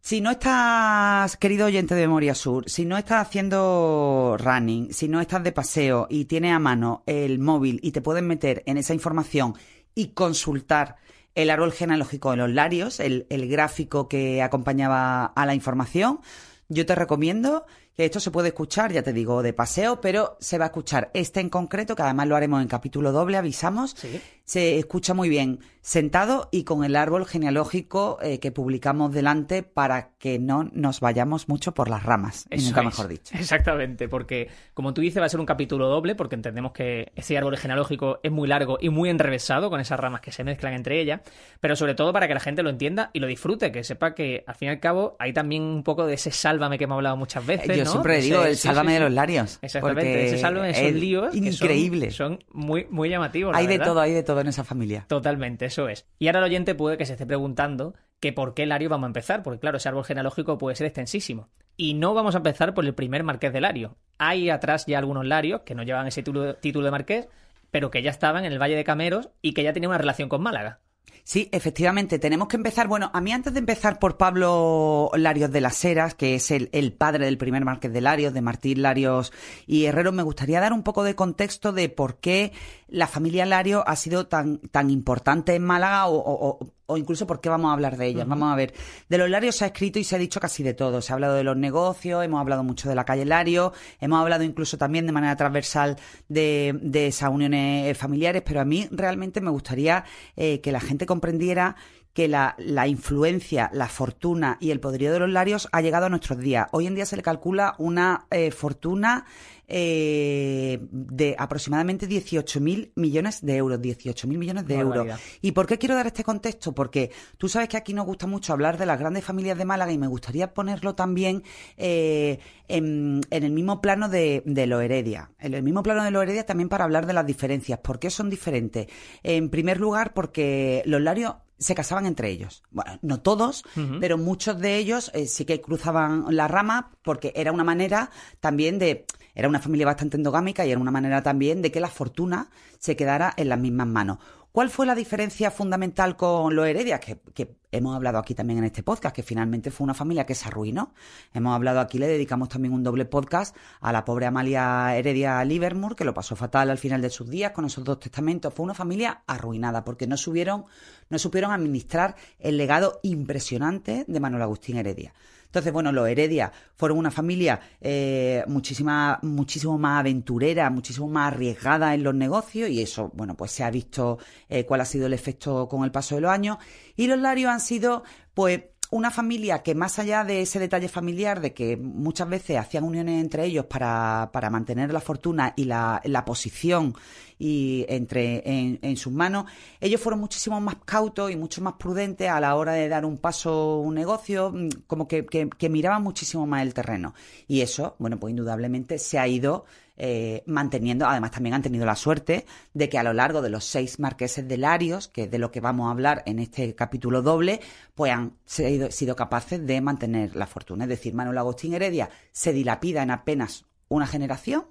Si 0.00 0.20
no 0.20 0.30
estás, 0.30 1.38
querido 1.38 1.64
oyente 1.66 1.94
de 1.94 2.02
Memoria 2.02 2.34
Sur, 2.34 2.68
si 2.68 2.84
no 2.84 2.98
estás 2.98 3.26
haciendo 3.26 4.36
running, 4.38 4.92
si 4.92 5.08
no 5.08 5.18
estás 5.18 5.42
de 5.42 5.50
paseo 5.50 6.06
y 6.10 6.26
tienes 6.26 6.52
a 6.52 6.58
mano 6.58 7.02
el 7.06 7.38
móvil 7.38 7.80
y 7.82 7.92
te 7.92 8.02
puedes 8.02 8.22
meter 8.22 8.62
en 8.66 8.76
esa 8.76 8.92
información 8.92 9.54
y 9.94 10.08
consultar 10.08 10.96
el 11.34 11.48
árbol 11.50 11.72
genealógico 11.72 12.30
de 12.30 12.36
los 12.36 12.50
Larios, 12.50 13.00
el, 13.00 13.26
gráfico 13.48 14.06
que 14.06 14.42
acompañaba 14.42 15.24
a 15.24 15.46
la 15.46 15.54
información, 15.54 16.20
yo 16.68 16.86
te 16.86 16.94
recomiendo 16.94 17.64
que 17.96 18.04
esto 18.04 18.20
se 18.20 18.30
puede 18.30 18.48
escuchar, 18.48 18.92
ya 18.92 19.02
te 19.02 19.12
digo, 19.12 19.42
de 19.42 19.52
paseo, 19.52 20.00
pero 20.00 20.36
se 20.40 20.58
va 20.58 20.66
a 20.66 20.68
escuchar 20.68 21.10
este 21.14 21.40
en 21.40 21.48
concreto, 21.48 21.94
que 21.94 22.02
además 22.02 22.26
lo 22.26 22.36
haremos 22.36 22.60
en 22.60 22.68
capítulo 22.68 23.12
doble, 23.12 23.36
avisamos. 23.36 23.96
Se 24.44 24.78
escucha 24.78 25.14
muy 25.14 25.28
bien 25.28 25.60
sentado 25.84 26.48
y 26.50 26.64
con 26.64 26.82
el 26.82 26.96
árbol 26.96 27.26
genealógico 27.26 28.16
eh, 28.22 28.40
que 28.40 28.50
publicamos 28.50 29.12
delante 29.12 29.62
para 29.62 30.12
que 30.16 30.38
no 30.38 30.70
nos 30.72 31.00
vayamos 31.00 31.46
mucho 31.46 31.74
por 31.74 31.90
las 31.90 32.02
ramas, 32.02 32.46
nunca 32.50 32.82
mejor 32.82 33.06
dicho. 33.06 33.36
Exactamente, 33.38 34.08
porque 34.08 34.48
como 34.72 34.94
tú 34.94 35.02
dices 35.02 35.20
va 35.20 35.26
a 35.26 35.28
ser 35.28 35.40
un 35.40 35.46
capítulo 35.46 35.88
doble 35.88 36.14
porque 36.14 36.36
entendemos 36.36 36.72
que 36.72 37.12
ese 37.16 37.36
árbol 37.36 37.58
genealógico 37.58 38.18
es 38.22 38.32
muy 38.32 38.48
largo 38.48 38.78
y 38.80 38.88
muy 38.88 39.10
enrevesado 39.10 39.68
con 39.68 39.78
esas 39.78 40.00
ramas 40.00 40.22
que 40.22 40.32
se 40.32 40.42
mezclan 40.42 40.72
entre 40.72 41.02
ellas, 41.02 41.20
pero 41.60 41.76
sobre 41.76 41.94
todo 41.94 42.14
para 42.14 42.28
que 42.28 42.34
la 42.34 42.40
gente 42.40 42.62
lo 42.62 42.70
entienda 42.70 43.10
y 43.12 43.18
lo 43.18 43.26
disfrute, 43.26 43.70
que 43.70 43.84
sepa 43.84 44.14
que 44.14 44.42
al 44.46 44.54
fin 44.54 44.68
y 44.68 44.70
al 44.70 44.80
cabo 44.80 45.16
hay 45.18 45.34
también 45.34 45.64
un 45.64 45.82
poco 45.82 46.06
de 46.06 46.14
ese 46.14 46.30
sálvame 46.30 46.78
que 46.78 46.84
hemos 46.84 46.96
hablado 46.96 47.18
muchas 47.18 47.44
veces. 47.44 47.76
Yo 47.76 47.84
siempre 47.84 48.22
digo 48.22 48.42
el 48.42 48.56
sálvame 48.56 48.94
de 48.94 49.00
los 49.00 49.12
larios. 49.12 49.58
Exactamente, 49.60 50.28
ese 50.28 50.38
sálvame 50.38 50.68
de 50.68 50.72
esos 50.72 50.98
líos. 50.98 51.34
Increíble. 51.34 52.10
son, 52.10 52.42
muy, 52.52 52.86
muy 52.88 53.10
llamativos. 53.10 53.54
Hay 53.54 53.66
de 53.66 53.78
todo, 53.78 54.00
hay 54.00 54.14
de 54.14 54.22
todo 54.22 54.40
en 54.40 54.46
esa 54.46 54.64
familia. 54.64 55.04
Totalmente, 55.08 55.73
eso 55.74 55.88
es. 55.88 56.06
Y 56.18 56.28
ahora 56.28 56.38
el 56.38 56.44
oyente 56.46 56.74
puede 56.74 56.96
que 56.96 57.04
se 57.04 57.12
esté 57.12 57.26
preguntando 57.26 57.94
que 58.20 58.32
por 58.32 58.54
qué 58.54 58.64
Lario 58.64 58.88
vamos 58.88 59.04
a 59.04 59.08
empezar, 59.08 59.42
porque 59.42 59.60
claro, 59.60 59.76
ese 59.76 59.88
árbol 59.88 60.04
genealógico 60.04 60.56
puede 60.56 60.76
ser 60.76 60.86
extensísimo. 60.86 61.48
Y 61.76 61.94
no 61.94 62.14
vamos 62.14 62.34
a 62.34 62.38
empezar 62.38 62.72
por 62.72 62.84
el 62.84 62.94
primer 62.94 63.24
marqués 63.24 63.52
de 63.52 63.60
Lario. 63.60 63.96
Hay 64.18 64.48
atrás 64.50 64.86
ya 64.86 64.98
algunos 64.98 65.26
Larios 65.26 65.62
que 65.62 65.74
no 65.74 65.82
llevan 65.82 66.06
ese 66.06 66.22
título, 66.22 66.54
título 66.54 66.84
de 66.84 66.90
marqués, 66.92 67.28
pero 67.70 67.90
que 67.90 68.02
ya 68.02 68.10
estaban 68.10 68.44
en 68.44 68.52
el 68.52 68.62
Valle 68.62 68.76
de 68.76 68.84
Cameros 68.84 69.30
y 69.42 69.52
que 69.52 69.64
ya 69.64 69.72
tenían 69.72 69.90
una 69.90 69.98
relación 69.98 70.28
con 70.28 70.42
Málaga. 70.42 70.80
Sí, 71.26 71.48
efectivamente, 71.52 72.18
tenemos 72.18 72.48
que 72.48 72.56
empezar. 72.56 72.86
Bueno, 72.86 73.10
a 73.14 73.20
mí 73.22 73.32
antes 73.32 73.54
de 73.54 73.58
empezar 73.58 73.98
por 73.98 74.18
Pablo 74.18 75.10
Larios 75.16 75.50
de 75.50 75.62
las 75.62 75.82
Heras, 75.82 76.14
que 76.14 76.34
es 76.34 76.50
el, 76.50 76.92
padre 76.92 77.24
del 77.24 77.38
primer 77.38 77.64
Marqués 77.64 77.94
de 77.94 78.02
Larios, 78.02 78.34
de 78.34 78.42
Martín 78.42 78.82
Larios 78.82 79.32
y 79.66 79.86
Herrero, 79.86 80.12
me 80.12 80.22
gustaría 80.22 80.60
dar 80.60 80.74
un 80.74 80.82
poco 80.82 81.02
de 81.02 81.14
contexto 81.14 81.72
de 81.72 81.88
por 81.88 82.18
qué 82.18 82.52
la 82.88 83.06
familia 83.06 83.46
Lario 83.46 83.88
ha 83.88 83.96
sido 83.96 84.26
tan, 84.26 84.58
tan 84.58 84.90
importante 84.90 85.54
en 85.54 85.64
Málaga 85.64 86.08
o, 86.08 86.58
incluso 86.88 87.26
por 87.26 87.40
qué 87.40 87.48
vamos 87.48 87.70
a 87.70 87.72
hablar 87.72 87.96
de 87.96 88.06
ella. 88.06 88.24
Vamos 88.24 88.52
a 88.52 88.56
ver. 88.56 88.74
De 89.08 89.18
los 89.18 89.30
Larios 89.30 89.56
se 89.56 89.64
ha 89.64 89.68
escrito 89.68 89.98
y 89.98 90.04
se 90.04 90.16
ha 90.16 90.18
dicho 90.18 90.40
casi 90.40 90.62
de 90.62 90.74
todo. 90.74 91.00
Se 91.00 91.12
ha 91.12 91.14
hablado 91.14 91.34
de 91.34 91.44
los 91.44 91.56
negocios, 91.56 92.24
hemos 92.24 92.40
hablado 92.40 92.62
mucho 92.62 92.88
de 92.88 92.94
la 92.94 93.04
calle 93.04 93.24
Lario, 93.24 93.72
hemos 94.00 94.20
hablado 94.20 94.44
incluso 94.44 94.76
también 94.78 95.06
de 95.06 95.12
manera 95.12 95.36
transversal 95.36 95.96
de, 96.28 96.78
de 96.82 97.06
esas 97.08 97.30
uniones 97.30 97.96
familiares, 97.96 98.42
pero 98.44 98.60
a 98.60 98.64
mí 98.64 98.88
realmente 98.90 99.40
me 99.40 99.50
gustaría 99.50 100.04
eh, 100.36 100.60
que 100.60 100.72
la 100.72 100.80
gente 100.80 101.06
comprendiera 101.06 101.76
que 102.14 102.28
la, 102.28 102.54
la, 102.58 102.86
influencia, 102.86 103.70
la 103.72 103.88
fortuna 103.88 104.56
y 104.60 104.70
el 104.70 104.80
poderío 104.80 105.12
de 105.12 105.18
los 105.18 105.30
Larios 105.30 105.68
ha 105.72 105.82
llegado 105.82 106.06
a 106.06 106.08
nuestros 106.08 106.38
días. 106.38 106.68
Hoy 106.70 106.86
en 106.86 106.94
día 106.94 107.04
se 107.06 107.16
le 107.16 107.22
calcula 107.22 107.74
una 107.78 108.26
eh, 108.30 108.52
fortuna 108.52 109.26
eh, 109.66 110.78
de 110.90 111.34
aproximadamente 111.38 112.06
18.000 112.06 112.92
millones 112.96 113.44
de 113.44 113.56
euros. 113.56 113.80
18.000 113.80 114.26
millones 114.38 114.66
de 114.66 114.74
euros. 114.76 115.06
¿Y 115.40 115.52
por 115.52 115.66
qué 115.66 115.78
quiero 115.78 115.94
dar 115.94 116.06
este 116.06 116.22
contexto? 116.22 116.72
Porque 116.72 117.10
tú 117.38 117.48
sabes 117.48 117.68
que 117.68 117.76
aquí 117.76 117.94
nos 117.94 118.06
gusta 118.06 118.26
mucho 118.26 118.52
hablar 118.52 118.78
de 118.78 118.86
las 118.86 118.98
grandes 118.98 119.24
familias 119.24 119.56
de 119.56 119.64
Málaga 119.64 119.90
y 119.90 119.98
me 119.98 120.06
gustaría 120.06 120.52
ponerlo 120.52 120.94
también 120.94 121.42
eh, 121.76 122.38
en, 122.68 123.22
el 123.30 123.50
mismo 123.50 123.80
plano 123.80 124.08
de, 124.08 124.42
de 124.44 124.66
lo 124.66 124.80
Heredia. 124.80 125.30
En 125.40 125.54
el 125.54 125.62
mismo 125.62 125.82
plano 125.82 126.04
de 126.04 126.10
lo 126.10 126.22
Heredia 126.22 126.44
también 126.46 126.68
para 126.68 126.84
hablar 126.84 127.06
de 127.06 127.14
las 127.14 127.26
diferencias. 127.26 127.78
¿Por 127.78 127.98
qué 127.98 128.10
son 128.10 128.28
diferentes? 128.28 128.86
En 129.22 129.48
primer 129.48 129.80
lugar, 129.80 130.12
porque 130.12 130.82
los 130.84 131.00
Larios 131.00 131.34
se 131.58 131.74
casaban 131.74 132.06
entre 132.06 132.30
ellos. 132.30 132.62
Bueno, 132.70 132.98
no 133.02 133.20
todos, 133.20 133.64
pero 134.00 134.18
muchos 134.18 134.58
de 134.58 134.76
ellos 134.76 135.10
eh, 135.14 135.26
sí 135.26 135.44
que 135.44 135.60
cruzaban 135.60 136.24
la 136.30 136.48
rama 136.48 136.90
porque 137.02 137.32
era 137.36 137.52
una 137.52 137.64
manera 137.64 138.10
también 138.40 138.78
de 138.78 139.06
era 139.34 139.48
una 139.48 139.60
familia 139.60 139.86
bastante 139.86 140.16
endogámica 140.16 140.64
y 140.64 140.70
era 140.70 140.80
una 140.80 140.90
manera 140.90 141.22
también 141.22 141.60
de 141.60 141.72
que 141.72 141.80
la 141.80 141.88
fortuna 141.88 142.50
se 142.78 142.96
quedara 142.96 143.34
en 143.36 143.48
las 143.48 143.58
mismas 143.58 143.86
manos. 143.86 144.18
¿Cuál 144.54 144.70
fue 144.70 144.86
la 144.86 144.94
diferencia 144.94 145.50
fundamental 145.50 146.16
con 146.16 146.54
los 146.54 146.64
Heredias? 146.64 147.00
Que, 147.00 147.56
hemos 147.72 147.96
hablado 147.96 148.18
aquí 148.18 148.36
también 148.36 148.60
en 148.60 148.66
este 148.66 148.84
podcast, 148.84 149.12
que 149.12 149.24
finalmente 149.24 149.72
fue 149.72 149.82
una 149.82 149.94
familia 149.94 150.26
que 150.26 150.36
se 150.36 150.46
arruinó. 150.46 150.94
Hemos 151.32 151.56
hablado 151.56 151.80
aquí, 151.80 151.98
le 151.98 152.06
dedicamos 152.06 152.50
también 152.50 152.72
un 152.72 152.84
doble 152.84 153.04
podcast 153.04 153.56
a 153.80 153.90
la 153.90 154.04
pobre 154.04 154.26
Amalia 154.26 154.96
Heredia 154.96 155.44
Livermore, 155.44 155.96
que 155.96 156.04
lo 156.04 156.14
pasó 156.14 156.36
fatal 156.36 156.70
al 156.70 156.78
final 156.78 157.02
de 157.02 157.10
sus 157.10 157.28
días 157.28 157.50
con 157.50 157.64
esos 157.64 157.82
dos 157.82 157.98
testamentos. 157.98 158.54
Fue 158.54 158.62
una 158.62 158.74
familia 158.74 159.24
arruinada 159.26 159.82
porque 159.82 160.06
no, 160.06 160.16
subieron, 160.16 160.66
no 161.10 161.18
supieron 161.18 161.50
administrar 161.50 162.14
el 162.38 162.56
legado 162.56 163.00
impresionante 163.02 164.04
de 164.06 164.20
Manuel 164.20 164.42
Agustín 164.42 164.76
Heredia. 164.76 165.14
Entonces, 165.54 165.72
bueno, 165.72 165.92
los 165.92 166.08
Heredia 166.08 166.50
fueron 166.74 166.98
una 166.98 167.12
familia 167.12 167.60
eh, 167.80 168.42
muchísima, 168.48 169.20
muchísimo 169.22 169.78
más 169.78 170.00
aventurera, 170.00 170.68
muchísimo 170.68 171.06
más 171.06 171.32
arriesgada 171.32 171.94
en 171.94 172.02
los 172.02 172.12
negocios 172.12 172.68
y 172.70 172.82
eso, 172.82 173.12
bueno, 173.14 173.36
pues 173.36 173.52
se 173.52 173.62
ha 173.62 173.70
visto 173.70 174.18
eh, 174.48 174.66
cuál 174.66 174.80
ha 174.80 174.84
sido 174.84 175.06
el 175.06 175.12
efecto 175.12 175.68
con 175.68 175.84
el 175.84 175.92
paso 175.92 176.16
de 176.16 176.22
los 176.22 176.32
años. 176.32 176.58
Y 176.96 177.06
los 177.06 177.20
Larios 177.20 177.52
han 177.52 177.60
sido, 177.60 178.02
pues, 178.34 178.62
una 178.90 179.10
familia 179.10 179.62
que 179.62 179.74
más 179.74 179.98
allá 179.98 180.24
de 180.24 180.42
ese 180.42 180.58
detalle 180.58 180.88
familiar, 180.88 181.40
de 181.40 181.52
que 181.52 181.76
muchas 181.76 182.28
veces 182.28 182.58
hacían 182.58 182.84
uniones 182.84 183.20
entre 183.20 183.44
ellos 183.44 183.66
para, 183.66 184.30
para 184.32 184.50
mantener 184.50 184.92
la 184.92 185.00
fortuna 185.00 185.52
y 185.56 185.64
la, 185.64 186.00
la 186.04 186.24
posición 186.24 186.94
y 187.38 187.84
entre 187.88 188.42
en, 188.46 188.96
sus 188.96 189.12
manos, 189.12 189.46
ellos 189.80 190.00
fueron 190.00 190.20
muchísimo 190.20 190.60
más 190.60 190.76
cautos 190.84 191.30
y 191.30 191.36
mucho 191.36 191.60
más 191.62 191.74
prudentes 191.74 192.28
a 192.30 192.40
la 192.40 192.54
hora 192.54 192.72
de 192.72 192.88
dar 192.88 193.04
un 193.04 193.18
paso 193.18 193.78
un 193.78 193.94
negocio, 193.94 194.52
mm, 194.52 194.68
como 194.86 195.08
que, 195.08 195.26
que, 195.26 195.68
miraban 195.68 196.02
muchísimo 196.02 196.46
más 196.46 196.62
el 196.62 196.74
terreno. 196.74 197.14
Y 197.48 197.60
eso, 197.62 197.96
bueno, 197.98 198.18
pues 198.18 198.30
indudablemente 198.30 198.98
se 198.98 199.18
ha 199.18 199.26
ido 199.26 199.64
eh, 199.96 200.42
manteniendo, 200.46 201.06
además 201.06 201.30
también 201.30 201.54
han 201.54 201.62
tenido 201.62 201.86
la 201.86 201.94
suerte 201.94 202.46
de 202.72 202.88
que 202.88 202.98
a 202.98 203.02
lo 203.02 203.12
largo 203.12 203.42
de 203.42 203.50
los 203.50 203.64
seis 203.64 204.00
marqueses 204.00 204.46
de 204.48 204.56
Larios, 204.56 205.08
que 205.08 205.24
es 205.24 205.30
de 205.30 205.38
lo 205.38 205.52
que 205.52 205.60
vamos 205.60 205.86
a 205.86 205.92
hablar 205.92 206.22
en 206.26 206.38
este 206.38 206.74
capítulo 206.74 207.22
doble, 207.22 207.60
pues 207.94 208.12
han 208.12 208.36
sido, 208.44 209.16
capaces 209.16 209.64
de 209.64 209.80
mantener 209.80 210.34
la 210.34 210.46
fortuna. 210.46 210.84
Es 210.84 210.90
decir, 210.90 211.14
Manuel 211.14 211.38
Agustín 211.38 211.74
Heredia 211.74 212.10
se 212.32 212.52
dilapida 212.52 213.02
en 213.02 213.10
apenas 213.10 213.66
una 213.88 214.06
generación, 214.06 214.66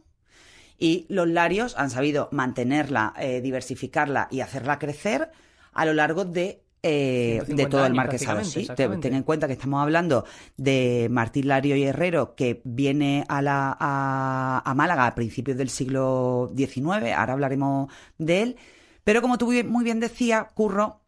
y 0.78 1.06
los 1.08 1.28
Larios 1.28 1.76
han 1.78 1.90
sabido 1.92 2.28
mantenerla, 2.32 3.14
eh, 3.18 3.40
diversificarla 3.42 4.28
y 4.32 4.42
hacerla 4.42 4.80
crecer 4.80 5.32
a 5.72 5.86
lo 5.86 5.94
largo 5.94 6.26
de 6.26 6.63
eh, 6.84 7.42
de 7.48 7.66
todo 7.66 7.86
el 7.86 7.94
marquesado. 7.94 8.44
Sí, 8.44 8.68
ten 8.76 9.14
en 9.14 9.24
cuenta 9.24 9.48
que 9.48 9.54
estamos 9.54 9.82
hablando 9.82 10.26
de 10.58 11.08
Martín 11.10 11.48
Lario 11.48 11.78
y 11.78 11.84
Herrero, 11.84 12.36
que 12.36 12.62
viene 12.66 13.24
a, 13.30 13.42
la, 13.42 13.78
a, 13.80 14.74
Málaga 14.76 15.08
a 15.08 15.16
principios 15.16 15.58
del 15.58 15.70
siglo 15.70 16.52
XIX, 16.56 17.14
ahora 17.16 17.34
hablaremos 17.34 17.90
de 18.18 18.42
él. 18.42 18.58
Pero 19.06 19.22
como 19.22 19.38
tú 19.38 19.52
muy 19.66 19.84
bien 19.86 20.02
decías, 20.02 20.46
Curro, 20.54 21.04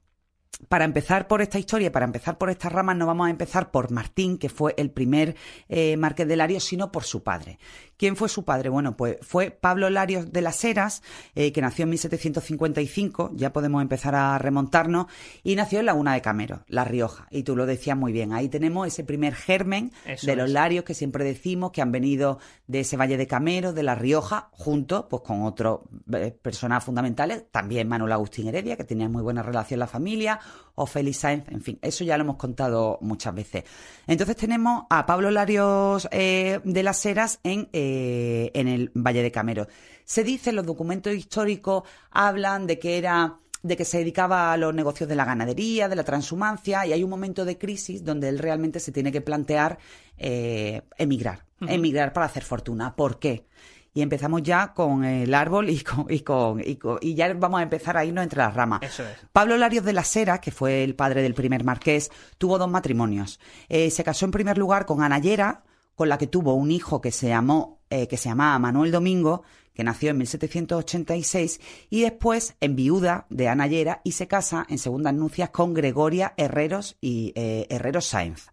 para 0.69 0.85
empezar 0.85 1.27
por 1.27 1.41
esta 1.41 1.59
historia, 1.59 1.91
para 1.91 2.05
empezar 2.05 2.37
por 2.37 2.49
estas 2.49 2.71
ramas, 2.71 2.95
no 2.95 3.05
vamos 3.05 3.27
a 3.27 3.29
empezar 3.29 3.71
por 3.71 3.91
Martín, 3.91 4.37
que 4.37 4.49
fue 4.49 4.73
el 4.77 4.91
primer 4.91 5.35
eh, 5.67 5.97
marqués 5.97 6.27
de 6.27 6.35
Larios, 6.35 6.63
sino 6.63 6.91
por 6.91 7.03
su 7.03 7.23
padre. 7.23 7.59
¿Quién 7.97 8.15
fue 8.15 8.29
su 8.29 8.43
padre? 8.43 8.69
Bueno, 8.69 8.97
pues 8.97 9.17
fue 9.21 9.51
Pablo 9.51 9.89
Larios 9.89 10.31
de 10.31 10.41
las 10.41 10.63
Heras, 10.63 11.01
eh, 11.35 11.51
que 11.51 11.61
nació 11.61 11.83
en 11.83 11.91
1755, 11.91 13.31
ya 13.35 13.53
podemos 13.53 13.81
empezar 13.81 14.15
a 14.15 14.37
remontarnos, 14.37 15.07
y 15.43 15.55
nació 15.55 15.79
en 15.79 15.85
Laguna 15.85 16.13
de 16.13 16.21
Camero, 16.21 16.63
La 16.67 16.83
Rioja. 16.83 17.27
Y 17.31 17.43
tú 17.43 17.55
lo 17.55 17.65
decías 17.65 17.97
muy 17.97 18.11
bien, 18.11 18.33
ahí 18.33 18.49
tenemos 18.49 18.87
ese 18.87 19.03
primer 19.03 19.33
germen 19.33 19.91
de 20.23 20.35
los 20.35 20.49
Larios 20.49 20.83
que 20.83 20.93
siempre 20.93 21.23
decimos 21.23 21.71
que 21.71 21.81
han 21.81 21.91
venido 21.91 22.39
de 22.67 22.81
ese 22.81 22.97
Valle 22.97 23.17
de 23.17 23.27
Camero, 23.27 23.73
de 23.73 23.83
La 23.83 23.95
Rioja, 23.95 24.49
junto 24.51 25.07
pues, 25.07 25.21
con 25.23 25.43
otras 25.43 25.77
eh, 26.13 26.37
personas 26.41 26.83
fundamentales, 26.83 27.45
también 27.51 27.87
Manuel 27.87 28.11
Agustín 28.11 28.47
Heredia, 28.47 28.75
que 28.75 28.83
tenía 28.83 29.07
muy 29.07 29.21
buena 29.21 29.41
relación 29.41 29.79
la 29.79 29.87
familia, 29.87 30.39
o 30.75 30.85
Félix 30.85 31.19
Sainz, 31.19 31.47
en 31.49 31.61
fin, 31.61 31.79
eso 31.81 32.03
ya 32.03 32.17
lo 32.17 32.23
hemos 32.23 32.35
contado 32.35 32.97
muchas 33.01 33.33
veces. 33.33 33.63
Entonces 34.07 34.35
tenemos 34.35 34.83
a 34.89 35.05
Pablo 35.05 35.31
Larios 35.31 36.07
eh, 36.11 36.59
de 36.63 36.83
las 36.83 37.05
Heras 37.05 37.39
en, 37.43 37.69
eh, 37.85 38.51
en 38.53 38.67
el 38.67 38.91
Valle 38.95 39.21
de 39.21 39.31
Camero. 39.31 39.67
Se 40.03 40.23
dice, 40.23 40.51
los 40.51 40.65
documentos 40.65 41.13
históricos 41.13 41.83
hablan 42.11 42.67
de 42.67 42.79
que 42.79 42.97
era 42.97 43.37
de 43.61 43.75
que 43.75 43.85
se 43.85 43.97
dedicaba 43.97 44.53
a 44.53 44.57
los 44.57 44.75
negocios 44.75 45.09
de 45.09 45.15
la 45.15 45.25
ganadería, 45.25 45.89
de 45.89 45.95
la 45.95 46.03
transhumancia, 46.03 46.85
y 46.85 46.93
hay 46.93 47.03
un 47.03 47.09
momento 47.09 47.45
de 47.45 47.57
crisis 47.57 48.03
donde 48.03 48.29
él 48.29 48.37
realmente 48.37 48.79
se 48.79 48.91
tiene 48.91 49.11
que 49.11 49.21
plantear 49.21 49.79
eh, 50.19 50.83
emigrar, 50.99 51.45
emigrar 51.61 52.13
para 52.13 52.27
hacer 52.27 52.43
fortuna. 52.43 52.95
¿Por 52.95 53.17
qué? 53.17 53.47
y 53.95 54.01
empezamos 54.01 54.43
ya 54.43 54.73
con 54.73 55.05
el 55.05 55.33
árbol 55.33 55.69
y 55.69 55.79
con, 55.79 56.05
y 56.09 56.19
con, 56.19 56.61
y, 56.61 57.15
ya 57.15 57.33
vamos 57.33 57.61
a 57.61 57.63
empezar 57.63 57.95
a 57.95 58.03
irnos 58.03 58.23
entre 58.23 58.39
las 58.39 58.53
ramas. 58.53 58.81
Eso 58.83 59.03
es. 59.03 59.17
Pablo 59.31 59.57
Larios 59.57 59.85
de 59.85 59.93
la 59.93 60.03
Sera, 60.03 60.39
que 60.41 60.51
fue 60.51 60.83
el 60.83 60.95
padre 60.95 61.21
del 61.21 61.33
primer 61.33 61.63
marqués, 61.63 62.11
tuvo 62.37 62.57
dos 62.57 62.69
matrimonios. 62.69 63.39
Eh, 63.69 63.89
se 63.89 64.03
casó 64.03 64.25
en 64.25 64.31
primer 64.31 64.57
lugar 64.57 64.85
con 64.85 65.01
Ana 65.01 65.17
Yera, 65.19 65.63
con 65.95 66.09
la 66.09 66.17
que 66.17 66.27
tuvo 66.27 66.55
un 66.55 66.71
hijo 66.71 66.99
que 66.99 67.11
se 67.11 67.29
llamó, 67.29 67.74
eh, 67.89 68.07
que 68.07 68.17
se 68.17 68.29
llamaba 68.29 68.57
Manuel 68.59 68.91
Domingo, 68.91 69.43
que 69.73 69.83
nació 69.83 70.11
en 70.11 70.17
1786, 70.17 71.59
y 71.89 72.01
después 72.01 72.55
en 72.61 72.75
viuda 72.75 73.25
de 73.29 73.49
Ana 73.49 73.67
Yera 73.67 74.01
y 74.03 74.13
se 74.13 74.27
casa 74.27 74.65
en 74.69 74.77
segundas 74.77 75.13
nupcias 75.13 75.49
con 75.49 75.73
Gregoria 75.73 76.33
Herreros 76.37 76.97
y 77.01 77.33
eh, 77.35 77.67
Herreros 77.69 78.05
Sáenz. 78.05 78.47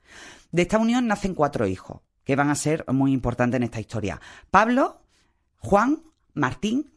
De 0.51 0.63
esta 0.63 0.79
unión 0.79 1.07
nacen 1.07 1.35
cuatro 1.35 1.67
hijos. 1.67 2.01
que 2.25 2.37
van 2.37 2.51
a 2.51 2.55
ser 2.55 2.85
muy 2.93 3.13
importantes 3.13 3.57
en 3.57 3.65
esta 3.65 3.81
historia. 3.81 4.21
Pablo, 4.51 5.03
Juan, 5.59 6.03
Martín, 6.35 6.93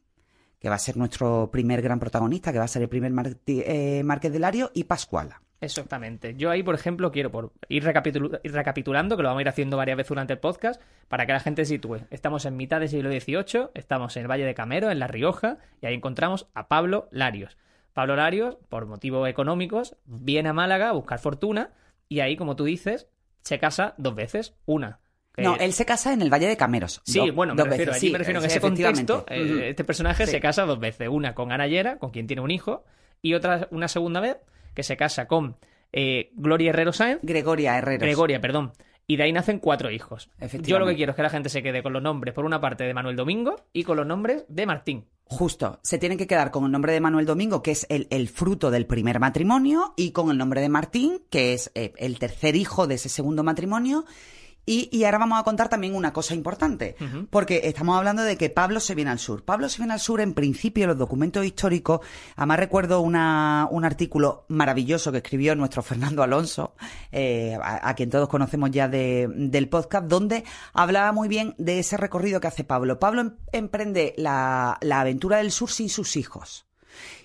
que 0.59 0.69
va 0.69 0.75
a 0.75 0.79
ser 0.79 0.97
nuestro 0.97 1.49
primer 1.51 1.81
gran 1.81 1.99
protagonista, 1.99 2.51
que 2.51 2.59
va 2.59 2.65
a 2.65 2.67
ser 2.67 2.83
el 2.83 2.89
primer 2.89 3.11
eh, 3.47 4.03
Marqués 4.03 4.31
de 4.31 4.39
Lario, 4.39 4.71
y 4.73 4.83
Pascuala. 4.83 5.41
Exactamente. 5.61 6.35
Yo 6.35 6.51
ahí, 6.51 6.63
por 6.63 6.75
ejemplo, 6.75 7.11
quiero 7.11 7.31
por 7.31 7.53
ir, 7.69 7.83
recapitulando, 7.83 9.17
que 9.17 9.23
lo 9.23 9.29
vamos 9.29 9.39
a 9.39 9.41
ir 9.41 9.49
haciendo 9.49 9.77
varias 9.77 9.97
veces 9.97 10.09
durante 10.09 10.33
el 10.33 10.39
podcast, 10.39 10.81
para 11.07 11.25
que 11.25 11.33
la 11.33 11.39
gente 11.39 11.65
se 11.65 11.75
sitúe. 11.75 12.01
Estamos 12.11 12.45
en 12.45 12.57
mitad 12.57 12.79
del 12.79 12.89
siglo 12.89 13.09
XVIII, 13.09 13.69
estamos 13.73 14.15
en 14.17 14.23
el 14.23 14.31
Valle 14.31 14.45
de 14.45 14.53
Camero, 14.53 14.91
en 14.91 14.99
La 14.99 15.07
Rioja, 15.07 15.57
y 15.81 15.85
ahí 15.85 15.93
encontramos 15.93 16.47
a 16.53 16.67
Pablo 16.67 17.07
Larios. 17.11 17.57
Pablo 17.93 18.15
Larios, 18.15 18.57
por 18.69 18.85
motivos 18.85 19.27
económicos, 19.29 19.95
viene 20.05 20.49
a 20.49 20.53
Málaga 20.53 20.89
a 20.89 20.93
buscar 20.93 21.19
fortuna, 21.19 21.71
y 22.09 22.19
ahí, 22.19 22.35
como 22.35 22.55
tú 22.55 22.65
dices, 22.65 23.07
se 23.41 23.57
casa 23.57 23.95
dos 23.97 24.15
veces. 24.15 24.55
Una 24.65 24.99
no, 25.37 25.55
él 25.57 25.73
se 25.73 25.85
casa 25.85 26.13
en 26.13 26.21
el 26.21 26.31
Valle 26.31 26.47
de 26.47 26.57
Cameros. 26.57 27.01
Sí, 27.03 27.29
bueno, 27.31 27.55
me 27.55 27.63
refiero, 27.63 27.93
allí 27.93 28.11
me 28.11 28.17
refiero 28.19 28.39
en 28.39 28.45
ese 28.45 28.61
contexto. 28.61 29.25
Eh, 29.29 29.69
este 29.69 29.83
personaje 29.83 30.27
se 30.27 30.39
casa 30.39 30.65
dos 30.65 30.79
veces. 30.79 31.09
Una 31.09 31.35
con 31.35 31.51
Anayera, 31.51 31.97
con 31.97 32.11
quien 32.11 32.27
tiene 32.27 32.41
un 32.41 32.51
hijo, 32.51 32.85
y 33.21 33.33
otra, 33.33 33.67
una 33.71 33.87
segunda 33.87 34.19
vez, 34.19 34.37
que 34.75 34.83
se 34.83 34.97
casa 34.97 35.27
con 35.27 35.57
eh, 35.91 36.29
Gloria 36.35 36.69
Herrero 36.69 36.93
Sáenz. 36.93 37.21
Gregoria 37.23 37.77
Herrero. 37.77 38.01
Gregoria, 38.01 38.41
perdón. 38.41 38.73
Y 39.07 39.17
de 39.17 39.23
ahí 39.23 39.31
nacen 39.31 39.59
cuatro 39.59 39.91
hijos. 39.91 40.29
Yo 40.61 40.79
lo 40.79 40.87
que 40.87 40.95
quiero 40.95 41.11
es 41.11 41.15
que 41.15 41.21
la 41.21 41.29
gente 41.29 41.49
se 41.49 41.61
quede 41.61 41.83
con 41.83 41.93
los 41.93 42.01
nombres, 42.01 42.33
por 42.33 42.43
una 42.43 42.59
parte, 42.59 42.83
de 42.83 42.93
Manuel 42.93 43.15
Domingo 43.15 43.55
y 43.71 43.83
con 43.83 43.97
los 43.97 44.05
nombres 44.05 44.45
de 44.47 44.65
Martín. 44.65 45.05
Justo, 45.27 45.79
se 45.83 45.97
tienen 45.97 46.17
que 46.17 46.27
quedar 46.27 46.51
con 46.51 46.65
el 46.65 46.71
nombre 46.71 46.93
de 46.93 47.01
Manuel 47.01 47.25
Domingo, 47.25 47.61
que 47.61 47.71
es 47.71 47.87
el, 47.89 48.27
fruto 48.29 48.71
del 48.71 48.85
primer 48.85 49.19
matrimonio, 49.19 49.93
y 49.95 50.11
con 50.11 50.31
el 50.31 50.37
nombre 50.37 50.61
de 50.61 50.69
Martín, 50.69 51.21
que 51.29 51.53
es 51.53 51.71
eh, 51.75 51.93
el 51.97 52.19
tercer 52.19 52.55
hijo 52.55 52.87
de 52.87 52.95
ese 52.95 53.09
segundo 53.09 53.43
matrimonio, 53.43 54.05
y, 54.65 55.03
ahora 55.03 55.19
vamos 55.19 55.39
a 55.39 55.43
contar 55.43 55.69
también 55.69 55.95
una 55.95 56.11
cosa 56.11 56.33
importante, 56.33 56.95
porque 57.29 57.61
estamos 57.65 57.97
hablando 57.97 58.23
de 58.23 58.35
que 58.35 58.49
Pablo 58.49 58.79
se 58.79 58.95
viene 58.95 59.11
al 59.11 59.19
sur. 59.19 59.43
Pablo 59.43 59.69
se 59.69 59.77
viene 59.77 59.93
al 59.93 59.99
sur, 59.99 60.21
en 60.21 60.33
principio, 60.33 60.87
los 60.87 60.97
documentos 60.97 61.45
históricos. 61.45 61.99
Además, 62.35 62.59
recuerdo 62.59 63.01
una, 63.01 63.67
un 63.69 63.85
artículo 63.85 64.45
maravilloso 64.47 65.11
que 65.11 65.19
escribió 65.19 65.55
nuestro 65.55 65.83
Fernando 65.83 66.23
Alonso, 66.23 66.73
eh, 67.11 67.57
a, 67.61 67.93
quien 67.95 68.09
todos 68.09 68.27
conocemos 68.27 68.71
ya 68.71 68.87
del 68.87 69.69
podcast, 69.69 70.07
donde 70.07 70.43
hablaba 70.73 71.11
muy 71.11 71.27
bien 71.27 71.53
de 71.57 71.79
ese 71.79 71.97
recorrido 71.97 72.39
que 72.39 72.47
hace 72.47 72.63
Pablo. 72.63 72.99
Pablo 72.99 73.21
em, 73.21 73.35
emprende 73.51 74.15
la, 74.17 74.77
la 74.81 75.01
aventura 75.01 75.37
del 75.37 75.51
sur 75.51 75.69
sin 75.69 75.89
sus 75.89 76.15
hijos. 76.15 76.65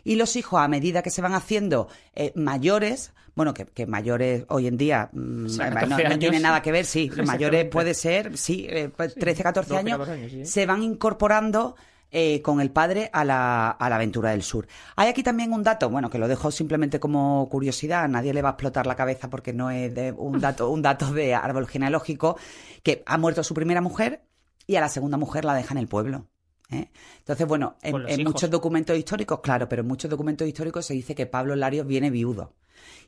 Y 0.04 0.16
los 0.16 0.36
hijos, 0.36 0.60
a 0.60 0.68
medida 0.68 1.02
que 1.02 1.10
se 1.10 1.22
van 1.22 1.34
haciendo 1.34 1.88
eh, 2.14 2.32
mayores, 2.34 3.12
bueno, 3.40 3.54
que, 3.54 3.86
mayores 3.86 4.44
hoy 4.48 4.66
en 4.66 4.76
día 4.76 5.08
mm, 5.12 5.46
no, 5.88 6.18
tiene 6.18 6.40
nada 6.40 6.60
que 6.60 6.72
ver, 6.72 6.84
sí, 6.84 7.10
mayores 7.24 7.64
puede 7.70 7.94
ser, 7.94 8.36
sí, 8.36 8.68
13, 8.68 8.90
eh, 9.18 9.34
14 9.42 9.68
pues 9.68 9.80
años, 9.80 10.08
se 10.46 10.66
van 10.66 10.82
incorporando 10.82 11.74
eh, 12.10 12.42
con 12.42 12.60
el 12.60 12.70
padre 12.70 13.08
a 13.14 13.24
la, 13.24 13.70
a 13.70 13.88
la, 13.88 13.96
aventura 13.96 14.32
del 14.32 14.42
sur. 14.42 14.66
Hay 14.94 15.08
aquí 15.08 15.22
también 15.22 15.54
un 15.54 15.62
dato, 15.62 15.88
bueno, 15.88 16.10
que 16.10 16.18
lo 16.18 16.28
dejo 16.28 16.50
simplemente 16.50 17.00
como 17.00 17.48
curiosidad, 17.48 18.06
nadie 18.10 18.34
le 18.34 18.42
va 18.42 18.50
a 18.50 18.52
explotar 18.52 18.86
la 18.86 18.94
cabeza 18.94 19.30
porque 19.30 19.54
no 19.54 19.70
es 19.70 19.94
de 19.94 20.12
un 20.12 20.38
dato, 20.38 20.68
un 20.68 20.82
dato 20.82 21.10
de 21.10 21.34
árbol 21.34 21.66
genealógico, 21.66 22.36
que 22.82 23.02
ha 23.06 23.16
muerto 23.16 23.42
su 23.42 23.54
primera 23.54 23.80
mujer 23.80 24.20
y 24.66 24.76
a 24.76 24.82
la 24.82 24.90
segunda 24.90 25.16
mujer 25.16 25.46
la 25.46 25.54
deja 25.54 25.72
en 25.72 25.78
el 25.78 25.88
pueblo. 25.88 26.26
¿eh? 26.70 26.90
Entonces, 27.18 27.46
bueno, 27.46 27.76
en, 27.82 28.22
muchos 28.22 28.50
documentos 28.50 28.96
históricos, 28.96 29.40
claro, 29.40 29.66
pero 29.68 29.80
en 29.80 29.88
muchos 29.88 30.10
documentos 30.10 30.46
históricos 30.46 30.84
se 30.84 30.94
dice 30.94 31.14
que 31.14 31.26
Pablo 31.26 31.56
Larios 31.56 31.86
viene 31.86 32.10
viudo. 32.10 32.54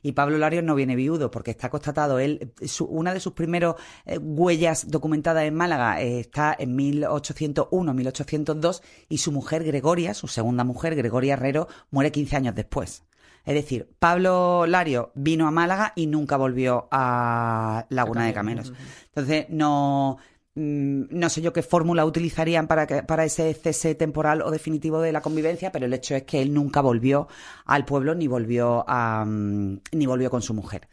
Y 0.01 0.13
Pablo 0.13 0.37
Larios 0.37 0.63
no 0.63 0.75
viene 0.75 0.95
viudo 0.95 1.31
porque 1.31 1.51
está 1.51 1.69
constatado, 1.69 2.19
él, 2.19 2.53
una 2.87 3.13
de 3.13 3.19
sus 3.19 3.33
primeras 3.33 3.75
eh, 4.05 4.17
huellas 4.17 4.89
documentadas 4.89 5.43
en 5.43 5.55
Málaga 5.55 6.01
eh, 6.01 6.19
está 6.19 6.55
en 6.57 6.75
1801, 6.75 7.93
1802 7.93 8.83
y 9.09 9.17
su 9.19 9.31
mujer 9.31 9.63
Gregoria, 9.63 10.13
su 10.13 10.27
segunda 10.27 10.63
mujer, 10.63 10.95
Gregoria 10.95 11.33
Herrero, 11.33 11.67
muere 11.91 12.11
15 12.11 12.35
años 12.35 12.55
después. 12.55 13.03
Es 13.45 13.55
decir, 13.55 13.89
Pablo 13.99 14.65
Lario 14.65 15.11
vino 15.15 15.47
a 15.47 15.51
Málaga 15.51 15.91
y 15.95 16.07
nunca 16.07 16.37
volvió 16.37 16.87
a 16.91 17.85
Laguna 17.89 18.25
de 18.25 18.33
Cameros. 18.33 18.71
Entonces, 19.07 19.47
no, 19.49 20.17
no 20.55 21.29
sé 21.29 21.41
yo 21.41 21.51
qué 21.51 21.63
fórmula 21.63 22.05
utilizarían 22.05 22.67
para, 22.67 23.07
para 23.07 23.25
ese 23.25 23.53
cese 23.53 23.95
temporal 23.95 24.41
o 24.41 24.51
definitivo 24.51 25.01
de 25.01 25.11
la 25.11 25.21
convivencia, 25.21 25.71
pero 25.71 25.85
el 25.85 25.93
hecho 25.93 26.15
es 26.15 26.23
que 26.23 26.41
él 26.41 26.53
nunca 26.53 26.81
volvió 26.81 27.27
al 27.65 27.85
pueblo 27.85 28.13
ni 28.13 28.27
volvió, 28.27 28.85
a, 28.87 29.25
mm, 29.25 29.79
ni 29.93 30.05
volvió 30.05 30.29
con 30.29 30.41
su 30.41 30.53
mujer. 30.53 30.87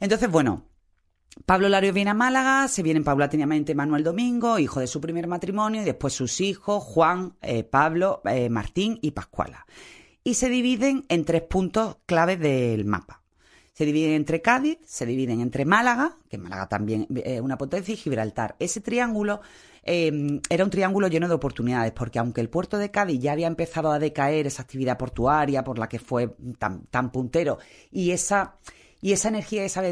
Entonces, 0.00 0.30
bueno, 0.30 0.64
Pablo 1.46 1.68
Lario 1.68 1.92
viene 1.92 2.10
a 2.10 2.14
Málaga, 2.14 2.68
se 2.68 2.82
vienen 2.82 3.04
paulatinamente 3.04 3.74
Manuel 3.74 4.04
Domingo, 4.04 4.58
hijo 4.58 4.80
de 4.80 4.86
su 4.86 5.00
primer 5.00 5.26
matrimonio, 5.26 5.82
y 5.82 5.84
después 5.84 6.12
sus 6.12 6.40
hijos, 6.40 6.82
Juan, 6.82 7.36
eh, 7.40 7.64
Pablo, 7.64 8.20
eh, 8.24 8.50
Martín 8.50 8.98
y 9.00 9.12
Pascuala. 9.12 9.66
Y 10.24 10.34
se 10.34 10.50
dividen 10.50 11.06
en 11.08 11.24
tres 11.24 11.42
puntos 11.42 11.96
claves 12.04 12.38
del 12.38 12.84
mapa. 12.84 13.19
Se 13.80 13.86
dividen 13.86 14.12
entre 14.12 14.42
Cádiz, 14.42 14.76
se 14.84 15.06
dividen 15.06 15.40
entre 15.40 15.64
Málaga, 15.64 16.18
que 16.28 16.36
Málaga 16.36 16.68
también 16.68 17.06
es 17.24 17.40
una 17.40 17.56
potencia, 17.56 17.94
y 17.94 17.96
Gibraltar. 17.96 18.54
Ese 18.58 18.82
triángulo 18.82 19.40
em, 19.82 20.38
era 20.50 20.64
un 20.64 20.70
triángulo 20.70 21.08
lleno 21.08 21.28
de 21.28 21.32
oportunidades, 21.32 21.90
porque 21.92 22.18
aunque 22.18 22.42
el 22.42 22.50
puerto 22.50 22.76
de 22.76 22.90
Cádiz 22.90 23.22
ya 23.22 23.32
había 23.32 23.46
empezado 23.46 23.90
a 23.90 23.98
decaer 23.98 24.46
esa 24.46 24.64
actividad 24.64 24.98
portuaria 24.98 25.64
por 25.64 25.78
la 25.78 25.88
que 25.88 25.98
fue 25.98 26.36
tan, 26.58 27.10
puntero, 27.10 27.56
y 27.90 28.10
esa, 28.10 28.56
y 29.00 29.12
esa 29.12 29.28
energía, 29.28 29.64
esa 29.64 29.82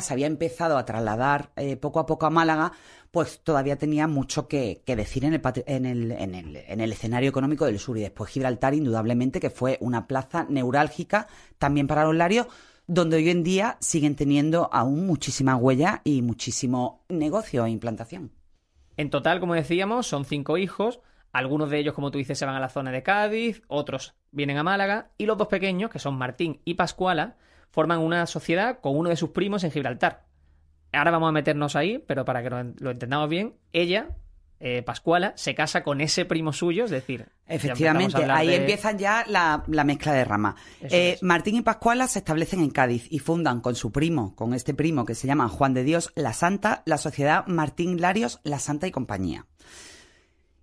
se 0.00 0.12
había 0.12 0.26
empezado 0.26 0.76
a 0.76 0.84
trasladar 0.84 1.52
eh, 1.54 1.76
poco 1.76 2.00
a 2.00 2.06
poco 2.06 2.26
a 2.26 2.30
Málaga, 2.30 2.72
pues 3.12 3.42
todavía 3.44 3.76
tenía 3.76 4.08
mucho 4.08 4.48
que, 4.48 4.82
decir 4.84 5.24
en 5.24 5.34
el, 5.34 5.42
en, 5.66 5.86
el, 5.86 6.10
en, 6.10 6.34
el, 6.34 6.56
en 6.56 6.80
el 6.80 6.92
escenario 6.92 7.30
económico 7.30 7.64
del 7.64 7.78
sur. 7.78 7.96
Y 7.96 8.00
después 8.00 8.28
Gibraltar, 8.28 8.74
indudablemente, 8.74 9.38
que 9.38 9.50
fue 9.50 9.78
una 9.80 10.08
plaza 10.08 10.48
neurálgica 10.48 11.28
también 11.60 11.86
para 11.86 12.02
los 12.02 12.16
larios, 12.16 12.48
donde 12.86 13.16
hoy 13.16 13.30
en 13.30 13.42
día 13.42 13.76
siguen 13.80 14.16
teniendo 14.16 14.70
aún 14.72 15.06
muchísima 15.06 15.56
huella 15.56 16.02
y 16.04 16.22
muchísimo 16.22 17.04
negocio 17.08 17.64
e 17.66 17.70
implantación. 17.70 18.32
En 18.96 19.10
total, 19.10 19.40
como 19.40 19.54
decíamos, 19.54 20.06
son 20.06 20.24
cinco 20.24 20.56
hijos. 20.56 21.00
Algunos 21.32 21.70
de 21.70 21.78
ellos, 21.78 21.94
como 21.94 22.10
tú 22.10 22.18
dices, 22.18 22.38
se 22.38 22.46
van 22.46 22.54
a 22.54 22.60
la 22.60 22.68
zona 22.68 22.90
de 22.92 23.02
Cádiz, 23.02 23.62
otros 23.68 24.14
vienen 24.30 24.56
a 24.58 24.62
Málaga, 24.62 25.10
y 25.18 25.26
los 25.26 25.36
dos 25.36 25.48
pequeños, 25.48 25.90
que 25.90 25.98
son 25.98 26.16
Martín 26.16 26.60
y 26.64 26.74
Pascuala, 26.74 27.36
forman 27.70 28.00
una 28.00 28.26
sociedad 28.26 28.80
con 28.80 28.96
uno 28.96 29.10
de 29.10 29.16
sus 29.16 29.30
primos 29.30 29.64
en 29.64 29.70
Gibraltar. 29.70 30.24
Ahora 30.92 31.10
vamos 31.10 31.28
a 31.28 31.32
meternos 31.32 31.76
ahí, 31.76 31.98
pero 31.98 32.24
para 32.24 32.42
que 32.42 32.50
lo 32.78 32.90
entendamos 32.90 33.28
bien, 33.28 33.56
ella 33.72 34.16
eh, 34.58 34.82
Pascuala 34.82 35.34
se 35.36 35.54
casa 35.54 35.82
con 35.82 36.00
ese 36.00 36.24
primo 36.24 36.52
suyo, 36.52 36.84
es 36.86 36.90
decir... 36.90 37.28
Efectivamente, 37.46 38.24
ahí 38.24 38.54
empiezan 38.54 38.98
ya 38.98 39.24
la, 39.28 39.62
mezcla 39.84 40.12
de 40.12 40.24
ramas. 40.24 40.56
Eh, 40.80 41.18
Martín 41.20 41.56
y 41.56 41.62
Pascuala 41.62 42.08
se 42.08 42.20
establecen 42.20 42.60
en 42.60 42.70
Cádiz 42.70 43.06
y 43.10 43.20
fundan 43.20 43.60
con 43.60 43.76
su 43.76 43.92
primo, 43.92 44.34
con 44.34 44.54
este 44.54 44.74
primo 44.74 45.04
que 45.04 45.14
se 45.14 45.26
llama 45.26 45.48
Juan 45.48 45.74
de 45.74 45.84
Dios, 45.84 46.10
la 46.16 46.32
Santa, 46.32 46.82
la 46.86 46.98
sociedad 46.98 47.46
Martín 47.46 48.00
Larios, 48.00 48.40
la 48.42 48.58
Santa 48.58 48.86
y 48.86 48.90
compañía. 48.90 49.46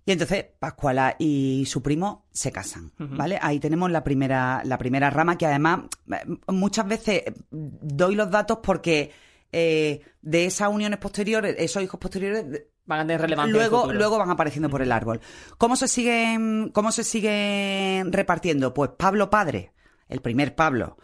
Y 0.04 0.12
entonces 0.12 0.44
Pascuala 0.58 1.16
y 1.18 1.64
su 1.66 1.82
primo 1.82 2.26
se 2.32 2.52
casan, 2.52 2.92
¿vale? 2.98 3.38
Ahí 3.40 3.60
tenemos 3.60 3.90
la 3.90 4.04
primera, 4.04 4.60
la 4.64 4.76
primera 4.76 5.08
rama 5.08 5.38
que 5.38 5.46
además 5.46 5.84
eh, 6.12 6.26
muchas 6.48 6.86
veces 6.86 7.22
doy 7.50 8.14
los 8.14 8.30
datos 8.30 8.58
porque 8.62 9.12
de 9.50 10.44
esas 10.46 10.68
uniones 10.68 10.98
posteriores, 10.98 11.54
esos 11.58 11.82
hijos 11.82 12.00
posteriores, 12.00 12.64
Van 12.86 13.00
a 13.00 13.02
tener 13.02 13.20
relevancia. 13.20 13.52
Luego, 13.52 13.92
luego 13.92 14.18
van 14.18 14.30
apareciendo 14.30 14.68
por 14.68 14.82
el 14.82 14.92
árbol. 14.92 15.20
¿Cómo 15.56 15.76
se 15.76 15.88
siguen, 15.88 16.70
cómo 16.70 16.92
se 16.92 17.04
siguen 17.04 18.12
repartiendo? 18.12 18.74
Pues 18.74 18.90
Pablo 18.98 19.30
padre, 19.30 19.72
el 20.08 20.20
primer 20.20 20.54
Pablo, 20.54 20.98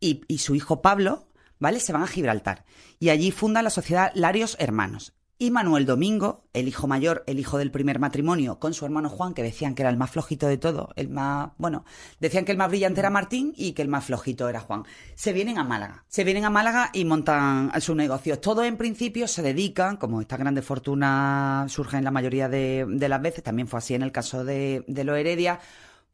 y, 0.00 0.22
y 0.28 0.38
su 0.38 0.54
hijo 0.54 0.82
Pablo, 0.82 1.28
¿vale? 1.58 1.80
Se 1.80 1.92
van 1.92 2.02
a 2.02 2.06
Gibraltar. 2.06 2.64
Y 2.98 3.08
allí 3.08 3.30
fundan 3.30 3.64
la 3.64 3.70
sociedad 3.70 4.12
Larios 4.14 4.56
Hermanos. 4.60 5.14
Y 5.36 5.50
Manuel 5.50 5.84
Domingo, 5.84 6.44
el 6.52 6.68
hijo 6.68 6.86
mayor, 6.86 7.24
el 7.26 7.40
hijo 7.40 7.58
del 7.58 7.72
primer 7.72 7.98
matrimonio, 7.98 8.60
con 8.60 8.72
su 8.72 8.84
hermano 8.84 9.08
Juan, 9.08 9.34
que 9.34 9.42
decían 9.42 9.74
que 9.74 9.82
era 9.82 9.90
el 9.90 9.96
más 9.96 10.12
flojito 10.12 10.46
de 10.46 10.58
todo, 10.58 10.90
el 10.94 11.08
más, 11.08 11.50
bueno, 11.58 11.84
decían 12.20 12.44
que 12.44 12.52
el 12.52 12.58
más 12.58 12.68
brillante 12.68 13.00
era 13.00 13.10
Martín 13.10 13.52
y 13.56 13.72
que 13.72 13.82
el 13.82 13.88
más 13.88 14.04
flojito 14.04 14.48
era 14.48 14.60
Juan. 14.60 14.84
Se 15.16 15.32
vienen 15.32 15.58
a 15.58 15.64
Málaga, 15.64 16.04
se 16.06 16.22
vienen 16.22 16.44
a 16.44 16.50
Málaga 16.50 16.90
y 16.92 17.04
montan 17.04 17.72
sus 17.80 17.96
negocios. 17.96 18.40
Todos 18.40 18.64
en 18.64 18.76
principio 18.76 19.26
se 19.26 19.42
dedican, 19.42 19.96
como 19.96 20.20
esta 20.20 20.36
grande 20.36 20.62
fortuna 20.62 21.66
surge 21.68 21.96
en 21.96 22.04
la 22.04 22.12
mayoría 22.12 22.48
de, 22.48 22.86
las 22.88 23.20
veces, 23.20 23.42
también 23.42 23.66
fue 23.66 23.78
así 23.78 23.94
en 23.94 24.02
el 24.02 24.12
caso 24.12 24.44
de, 24.44 24.84
de 24.86 25.02
los 25.02 25.18
Heredia, 25.18 25.58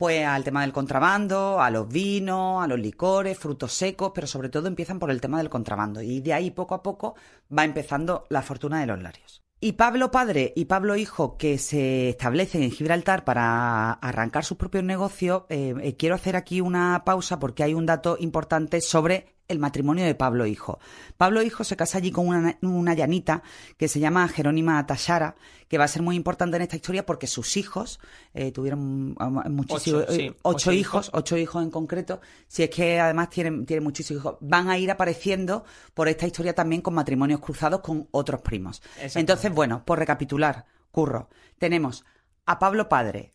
pues 0.00 0.24
al 0.24 0.44
tema 0.44 0.62
del 0.62 0.72
contrabando, 0.72 1.60
a 1.60 1.68
los 1.70 1.86
vinos, 1.86 2.64
a 2.64 2.66
los 2.66 2.80
licores, 2.80 3.38
frutos 3.38 3.74
secos, 3.74 4.12
pero 4.14 4.26
sobre 4.26 4.48
todo 4.48 4.66
empiezan 4.66 4.98
por 4.98 5.10
el 5.10 5.20
tema 5.20 5.36
del 5.36 5.50
contrabando 5.50 6.00
y 6.00 6.22
de 6.22 6.32
ahí 6.32 6.50
poco 6.50 6.74
a 6.74 6.82
poco 6.82 7.16
va 7.54 7.66
empezando 7.66 8.24
la 8.30 8.40
fortuna 8.40 8.80
de 8.80 8.86
los 8.86 9.02
larios. 9.02 9.42
Y 9.60 9.72
Pablo 9.72 10.10
padre 10.10 10.54
y 10.56 10.64
Pablo 10.64 10.96
hijo 10.96 11.36
que 11.36 11.58
se 11.58 12.08
establecen 12.08 12.62
en 12.62 12.70
Gibraltar 12.70 13.26
para 13.26 13.92
arrancar 13.92 14.42
sus 14.42 14.56
propios 14.56 14.84
negocios, 14.84 15.42
eh, 15.50 15.74
eh, 15.82 15.96
quiero 15.98 16.14
hacer 16.14 16.34
aquí 16.34 16.62
una 16.62 17.02
pausa 17.04 17.38
porque 17.38 17.62
hay 17.62 17.74
un 17.74 17.84
dato 17.84 18.16
importante 18.18 18.80
sobre 18.80 19.34
el 19.50 19.58
matrimonio 19.58 20.04
de 20.04 20.14
Pablo 20.14 20.46
Hijo. 20.46 20.78
Pablo 21.16 21.42
Hijo 21.42 21.64
se 21.64 21.76
casa 21.76 21.98
allí 21.98 22.10
con 22.10 22.28
una, 22.28 22.94
llanita 22.94 23.42
que 23.76 23.88
se 23.88 24.00
llama 24.00 24.26
Jerónima 24.28 24.84
Tashara, 24.86 25.34
que 25.68 25.76
va 25.76 25.84
a 25.84 25.88
ser 25.88 26.02
muy 26.02 26.16
importante 26.16 26.56
en 26.56 26.62
esta 26.62 26.76
historia 26.76 27.04
porque 27.04 27.26
sus 27.26 27.56
hijos 27.56 28.00
eh, 28.32 28.52
tuvieron 28.52 29.16
muchísimos, 29.50 30.04
ocho, 30.42 30.72
hijos, 30.72 31.10
ocho 31.12 31.36
hijos 31.36 31.62
en 31.62 31.70
concreto, 31.70 32.20
si 32.46 32.62
es 32.62 32.70
que 32.70 33.00
además 33.00 33.30
tienen, 33.30 33.66
tienen 33.66 33.84
muchísimos 33.84 34.22
hijos, 34.22 34.36
van 34.40 34.70
a 34.70 34.78
ir 34.78 34.90
apareciendo 34.90 35.64
por 35.94 36.08
esta 36.08 36.26
historia 36.26 36.54
también 36.54 36.82
con 36.82 36.94
matrimonios 36.94 37.40
cruzados 37.40 37.80
con 37.80 38.08
otros 38.12 38.40
primos. 38.40 38.82
Entonces, 39.14 39.52
bueno, 39.52 39.84
por 39.84 39.98
recapitular, 39.98 40.64
curro, 40.90 41.28
tenemos 41.58 42.04
a 42.46 42.58
Pablo 42.58 42.88
padre 42.88 43.32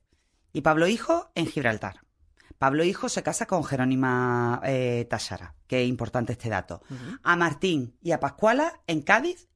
y 0.54 0.62
Pablo 0.62 0.88
hijo 0.88 1.32
en 1.36 1.47
Gibraltar. 1.47 2.05
Pablo 2.58 2.84
Hijo 2.84 3.10
se 3.10 3.24
casa 3.24 3.46
con 3.46 3.63
Jerónima 3.63 4.62
eh, 4.63 5.06
Tashara, 5.10 5.56
que 5.68 5.84
es 5.84 5.89
importante 5.89 6.34
este 6.34 6.50
dato. 6.50 6.82
A 7.24 7.36
Martín 7.36 7.98
y 8.02 8.12
a 8.12 8.20
Pascuala 8.20 8.82
en 8.88 9.02
Cádiz, 9.02 9.50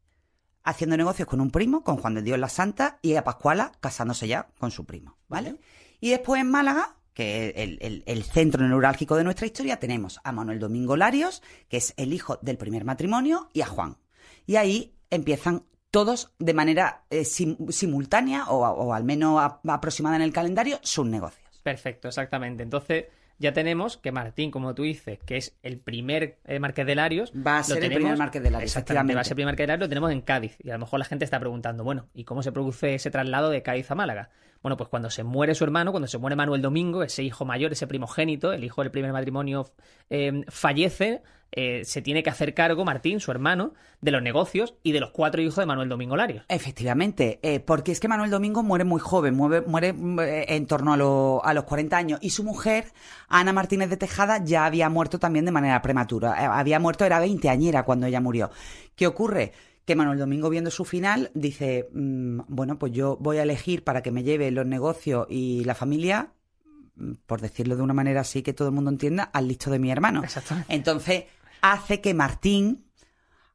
haciendo 0.64 0.98
negocios 0.98 1.28
con 1.28 1.42
un 1.42 1.52
primo, 1.52 1.84
con 1.84 1.98
Juan 1.98 2.16
de 2.16 2.22
Dios 2.22 2.40
la 2.40 2.50
Santa, 2.50 3.00
y 3.02 3.16
a 3.16 3.24
Pascuala 3.24 3.72
casándose 3.80 4.28
ya 4.28 4.50
con 4.60 4.72
su 4.72 4.86
primo, 4.86 5.18
¿vale? 5.28 5.60
Y 6.00 6.10
después 6.10 6.42
en 6.42 6.52
Málaga, 6.52 6.98
que 7.14 7.54
es 7.56 8.04
el, 8.06 8.24
centro 8.24 8.68
neurálgico 8.68 9.16
de 9.16 9.24
nuestra 9.24 9.46
historia, 9.46 9.80
tenemos 9.80 10.20
a 10.24 10.32
Manuel 10.32 10.60
Domingo 10.60 10.96
Larios, 10.96 11.42
que 11.68 11.78
es 11.78 11.94
el 11.98 12.14
hijo 12.14 12.38
del 12.42 12.58
primer 12.58 12.86
matrimonio, 12.86 13.50
y 13.54 13.62
a 13.62 13.68
Juan. 13.68 13.98
Y 14.46 14.56
ahí 14.56 14.96
empiezan 15.10 15.64
todos 15.92 16.32
de 16.40 16.54
manera 16.54 17.06
eh, 17.10 17.26
simultánea 17.26 18.46
o, 18.50 18.94
al 18.94 19.04
menos 19.04 19.42
aproximada 19.68 20.16
en 20.16 20.22
el 20.22 20.34
calendario 20.34 20.80
sus 20.84 21.06
negocios. 21.06 21.49
Perfecto, 21.64 22.08
exactamente. 22.08 22.64
Entonces, 22.64 23.06
ya 23.40 23.54
tenemos 23.54 23.98
que 23.98 24.12
Martín, 24.12 24.52
como 24.52 24.76
tú 24.76 24.84
dices, 24.84 25.20
que 25.26 25.38
es 25.38 25.58
el 25.64 25.80
primer 25.80 26.40
eh, 26.46 26.60
Marqués 26.60 26.86
de 26.86 26.96
Larios. 26.96 27.32
Va 27.36 27.60
a 27.60 27.64
ser 27.64 27.84
el 27.84 27.94
primer 27.94 28.18
Marqués 28.18 28.44
de 28.44 28.52
Larios. 28.52 28.70
Exactamente, 28.70 29.16
va 29.16 29.22
a 29.22 29.24
ser 29.24 29.32
el 29.32 29.36
primer 29.36 29.54
Marqués 29.54 29.64
de 29.64 29.68
Larios, 29.68 29.88
lo 29.88 29.90
tenemos 29.90 30.12
en 30.12 30.22
Cádiz. 30.22 30.58
Y 30.60 30.70
a 30.70 30.74
lo 30.74 30.80
mejor 30.80 31.00
la 31.00 31.06
gente 31.06 31.24
está 31.24 31.40
preguntando, 31.40 31.84
bueno, 31.84 32.08
¿y 32.14 32.26
cómo 32.26 32.44
se 32.44 32.52
produce 32.52 32.96
ese 32.96 33.12
traslado 33.12 33.50
de 33.50 33.62
Cádiz 33.64 33.90
a 33.92 33.96
Málaga? 33.96 34.30
Bueno, 34.62 34.76
pues 34.78 34.90
cuando 34.90 35.10
se 35.10 35.24
muere 35.24 35.56
su 35.56 35.64
hermano, 35.64 35.92
cuando 35.92 36.08
se 36.08 36.18
muere 36.18 36.36
Manuel 36.36 36.62
Domingo, 36.62 37.04
ese 37.04 37.24
hijo 37.24 37.46
mayor, 37.46 37.72
ese 37.72 37.88
primogénito, 37.88 38.52
el 38.52 38.64
hijo 38.64 38.82
del 38.82 38.92
primer 38.92 39.14
matrimonio, 39.14 39.72
eh, 40.10 40.44
fallece, 40.50 41.22
eh, 41.52 41.84
se 41.84 42.02
tiene 42.02 42.22
que 42.24 42.30
hacer 42.30 42.54
cargo, 42.54 42.86
Martín, 42.86 43.20
su 43.20 43.32
hermano, 43.32 43.74
de 44.02 44.12
los 44.12 44.22
negocios 44.22 44.76
y 44.84 44.92
de 44.92 45.00
los 45.00 45.12
cuatro 45.12 45.42
hijos 45.42 45.56
de 45.56 45.66
Manuel 45.66 45.90
Domingo 45.90 46.16
Larios. 46.16 46.46
Efectivamente, 46.48 47.40
eh, 47.42 47.60
porque 47.60 47.92
es 47.92 48.00
que 48.00 48.08
Manuel 48.08 48.30
Domingo 48.30 48.62
muere 48.62 48.84
muy 48.84 49.00
joven, 49.00 49.36
muere, 49.36 49.62
muere 49.94 50.56
en 50.56 50.66
torno 50.68 50.92
a, 50.94 51.50
a, 51.50 51.54
los 51.54 51.64
40 51.64 51.98
años, 51.98 52.20
y 52.22 52.32
su 52.32 52.44
mujer, 52.44 52.86
Ana 53.30 53.54
Martínez 53.54 53.90
de 53.90 53.98
Tejada, 53.98 54.44
ya 54.44 54.66
había 54.66 54.90
muerto 54.90 55.20
también 55.20 55.46
de 55.46 55.52
manera 55.52 55.82
prematura. 55.82 56.60
Había 56.60 56.80
muerto, 56.80 57.06
era 57.06 57.20
veinteañera 57.20 57.84
cuando 57.84 58.06
ella 58.06 58.22
murió. 58.22 58.52
¿Qué 58.96 59.08
ocurre? 59.08 59.54
Que 59.90 59.96
Manuel 59.96 60.20
Domingo 60.20 60.52
viendo 60.52 60.70
su 60.70 60.86
final 60.86 61.32
dice, 61.34 61.90
mm, 61.92 62.42
bueno, 62.48 62.78
pues 62.78 62.94
yo 62.94 63.18
voy 63.20 63.38
a 63.38 63.42
elegir 63.42 63.84
para 63.84 64.04
que 64.04 64.12
me 64.12 64.22
lleve 64.22 64.52
los 64.52 64.68
negocios 64.68 65.26
y 65.32 65.64
la 65.64 65.74
familia, 65.74 66.32
mm, 66.94 67.14
por 67.26 67.42
decirlo 67.42 67.76
de 67.76 67.82
una 67.82 67.96
manera 67.96 68.22
así 68.22 68.44
que 68.44 68.54
todo 68.54 68.68
el 68.68 68.76
mundo 68.76 68.92
entienda, 68.92 69.24
al 69.24 69.48
listo 69.48 69.72
de 69.72 69.80
mi 69.80 69.90
hermano. 69.90 70.22
Entonces 70.68 71.24
hace 71.64 72.02
que 72.02 72.14
Martín, 72.14 72.86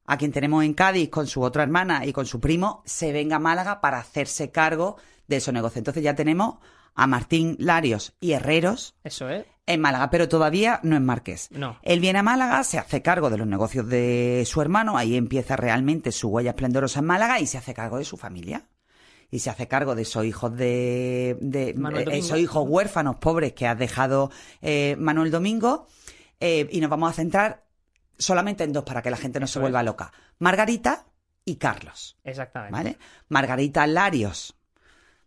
a 0.07 0.17
quien 0.17 0.33
tenemos 0.33 0.65
en 0.65 0.75
Cádiz 0.75 1.09
con 1.09 1.29
su 1.29 1.41
otra 1.41 1.63
hermana 1.63 2.05
y 2.05 2.13
con 2.13 2.27
su 2.27 2.41
primo, 2.41 2.83
se 2.85 3.13
venga 3.13 3.37
a 3.37 3.39
Málaga 3.39 3.81
para 3.81 4.01
hacerse 4.01 4.51
cargo 4.51 4.97
de 5.29 5.37
esos 5.37 5.55
negocios. 5.55 5.77
Entonces 5.77 6.03
ya 6.03 6.17
tenemos 6.17 6.57
a 6.97 7.07
Martín 7.07 7.55
Larios 7.61 8.17
y 8.19 8.33
Herreros. 8.33 8.97
Eso 9.05 9.29
es 9.29 9.47
en 9.67 9.81
Málaga, 9.81 10.11
pero 10.11 10.29
todavía 10.29 10.81
no 10.83 10.97
es 10.97 11.03
Marqués. 11.03 11.49
No. 11.51 11.79
Él 11.83 12.01
viene 12.01 12.19
a 12.19 12.23
Málaga, 12.23 12.63
se 12.65 12.79
hace 12.79 13.03
cargo 13.03 13.31
de 13.31 13.39
los 13.39 13.47
negocios 13.47 13.89
de 13.89 14.45
su 14.47 14.61
hermano, 14.61 14.97
ahí 14.97 15.17
empieza 15.17 15.57
realmente 15.57 16.13
su 16.13 16.29
huella 16.29 16.51
esplendorosa 16.51 17.01
en 17.01 17.07
Málaga 17.07 17.41
y 17.41 17.47
se 17.47 17.59
hace 17.59 17.75
cargo 17.75 17.99
de 17.99 18.05
su 18.05 18.17
familia. 18.17 18.67
Y 19.31 19.41
se 19.41 19.51
hace 19.51 19.67
cargo 19.67 19.97
de 19.97 20.03
esos 20.03 20.25
hijos 20.25 20.57
de, 20.57 21.31
eh, 21.31 21.75
esos 22.13 22.39
hijos 22.39 22.65
huérfanos 22.69 23.17
pobres 23.17 23.53
que 23.53 23.67
ha 23.67 23.75
dejado 23.75 24.31
eh, 24.63 24.95
Manuel 24.99 25.33
Domingo. 25.33 25.89
Eh, 26.39 26.69
y 26.71 26.81
nos 26.81 26.91
vamos 26.91 27.11
a 27.11 27.15
centrar 27.15 27.65
solamente 28.17 28.63
en 28.63 28.73
dos 28.73 28.85
para 28.85 29.03
que 29.03 29.11
la 29.11 29.17
gente 29.17 29.41
no 29.41 29.47
se 29.49 29.59
vuelva 29.59 29.83
loca. 29.83 30.13
Margarita 30.39 31.07
y 31.45 31.57
Carlos. 31.57 32.17
Exactamente. 32.23 32.73
¿Vale? 32.73 32.99
Margarita 33.29 33.87
Larios, 33.87 34.55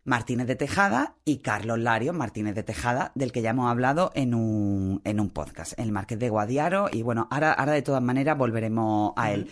Martínez 0.08 0.48
de 0.48 0.56
Tejada 0.56 1.16
y 1.26 1.40
Carlos 1.40 1.78
Lario 1.80 2.14
Martínez 2.14 2.56
de 2.56 2.64
Tejada, 2.64 3.12
del 3.14 3.34
que 3.34 3.42
ya 3.42 3.50
hemos 3.50 3.70
hablado 3.70 4.14
en 4.16 4.34
un, 4.34 5.02
en 5.04 5.20
un 5.20 5.30
podcast, 5.30 5.78
el 5.78 5.92
Marqués 5.92 6.18
de 6.18 6.30
Guadiaro, 6.30 6.88
y 6.90 7.02
bueno, 7.02 7.28
ahora, 7.30 7.52
ahora 7.52 7.74
de 7.74 7.82
todas 7.82 8.02
maneras 8.02 8.38
volveremos 8.38 9.12
a 9.18 9.34
él. 9.34 9.52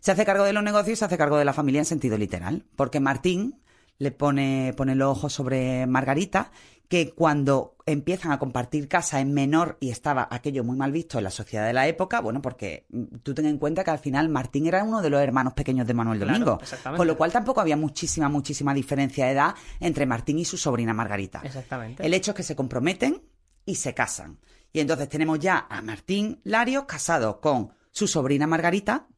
Se 0.00 0.10
hace 0.10 0.24
cargo 0.24 0.42
de 0.42 0.52
los 0.52 0.64
negocios, 0.64 0.98
se 0.98 1.04
hace 1.04 1.16
cargo 1.16 1.38
de 1.38 1.44
la 1.44 1.52
familia 1.52 1.78
en 1.78 1.84
sentido 1.84 2.18
literal, 2.18 2.64
porque 2.74 2.98
Martín 2.98 3.60
le 3.98 4.10
pone, 4.10 4.74
pone 4.76 4.96
los 4.96 5.16
ojos 5.16 5.32
sobre 5.32 5.86
Margarita 5.86 6.50
que 6.92 7.14
cuando 7.14 7.78
empiezan 7.86 8.32
a 8.32 8.38
compartir 8.38 8.86
casa 8.86 9.18
en 9.20 9.32
menor 9.32 9.78
y 9.80 9.88
estaba 9.88 10.28
aquello 10.30 10.62
muy 10.62 10.76
mal 10.76 10.92
visto 10.92 11.16
en 11.16 11.24
la 11.24 11.30
sociedad 11.30 11.66
de 11.66 11.72
la 11.72 11.88
época, 11.88 12.20
bueno, 12.20 12.42
porque 12.42 12.84
mm, 12.90 13.20
tú 13.22 13.32
ten 13.32 13.46
en 13.46 13.56
cuenta 13.56 13.82
que 13.82 13.90
al 13.90 13.98
final 13.98 14.28
Martín 14.28 14.66
era 14.66 14.84
uno 14.84 15.00
de 15.00 15.08
los 15.08 15.22
hermanos 15.22 15.54
pequeños 15.54 15.86
de 15.86 15.94
Manuel 15.94 16.20
Domingo, 16.20 16.60
con 16.94 17.06
lo 17.06 17.16
cual 17.16 17.32
tampoco 17.32 17.62
había 17.62 17.78
muchísima, 17.78 18.28
muchísima 18.28 18.74
diferencia 18.74 19.24
de 19.24 19.32
edad 19.32 19.54
entre 19.80 20.04
Martín 20.04 20.38
y 20.38 20.44
su 20.44 20.58
sobrina 20.58 20.92
Margarita. 20.92 21.40
Exactamente. 21.42 22.04
El 22.04 22.12
hecho 22.12 22.32
es 22.32 22.36
que 22.36 22.42
se 22.42 22.54
comprometen 22.54 23.22
y 23.64 23.76
se 23.76 23.94
casan. 23.94 24.38
Y 24.70 24.80
entonces 24.80 25.08
tenemos 25.08 25.38
ya 25.38 25.66
a 25.70 25.80
Martín 25.80 26.42
Larios 26.44 26.84
casado 26.84 27.40
con 27.40 27.72
su 27.90 28.06
sobrina 28.06 28.46
Margarita, 28.46 29.08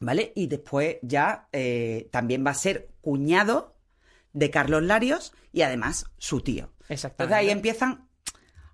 ¿vale? 0.00 0.32
Y 0.34 0.48
después 0.48 0.96
ya 1.02 1.48
eh, 1.52 2.08
también 2.10 2.44
va 2.44 2.50
a 2.50 2.54
ser 2.54 2.90
cuñado 3.00 3.77
de 4.38 4.50
Carlos 4.50 4.82
Larios 4.82 5.32
y 5.52 5.62
además 5.62 6.06
su 6.18 6.40
tío. 6.40 6.70
Exactamente. 6.88 7.34
Entonces 7.34 7.36
ahí 7.36 7.50
empiezan 7.50 8.08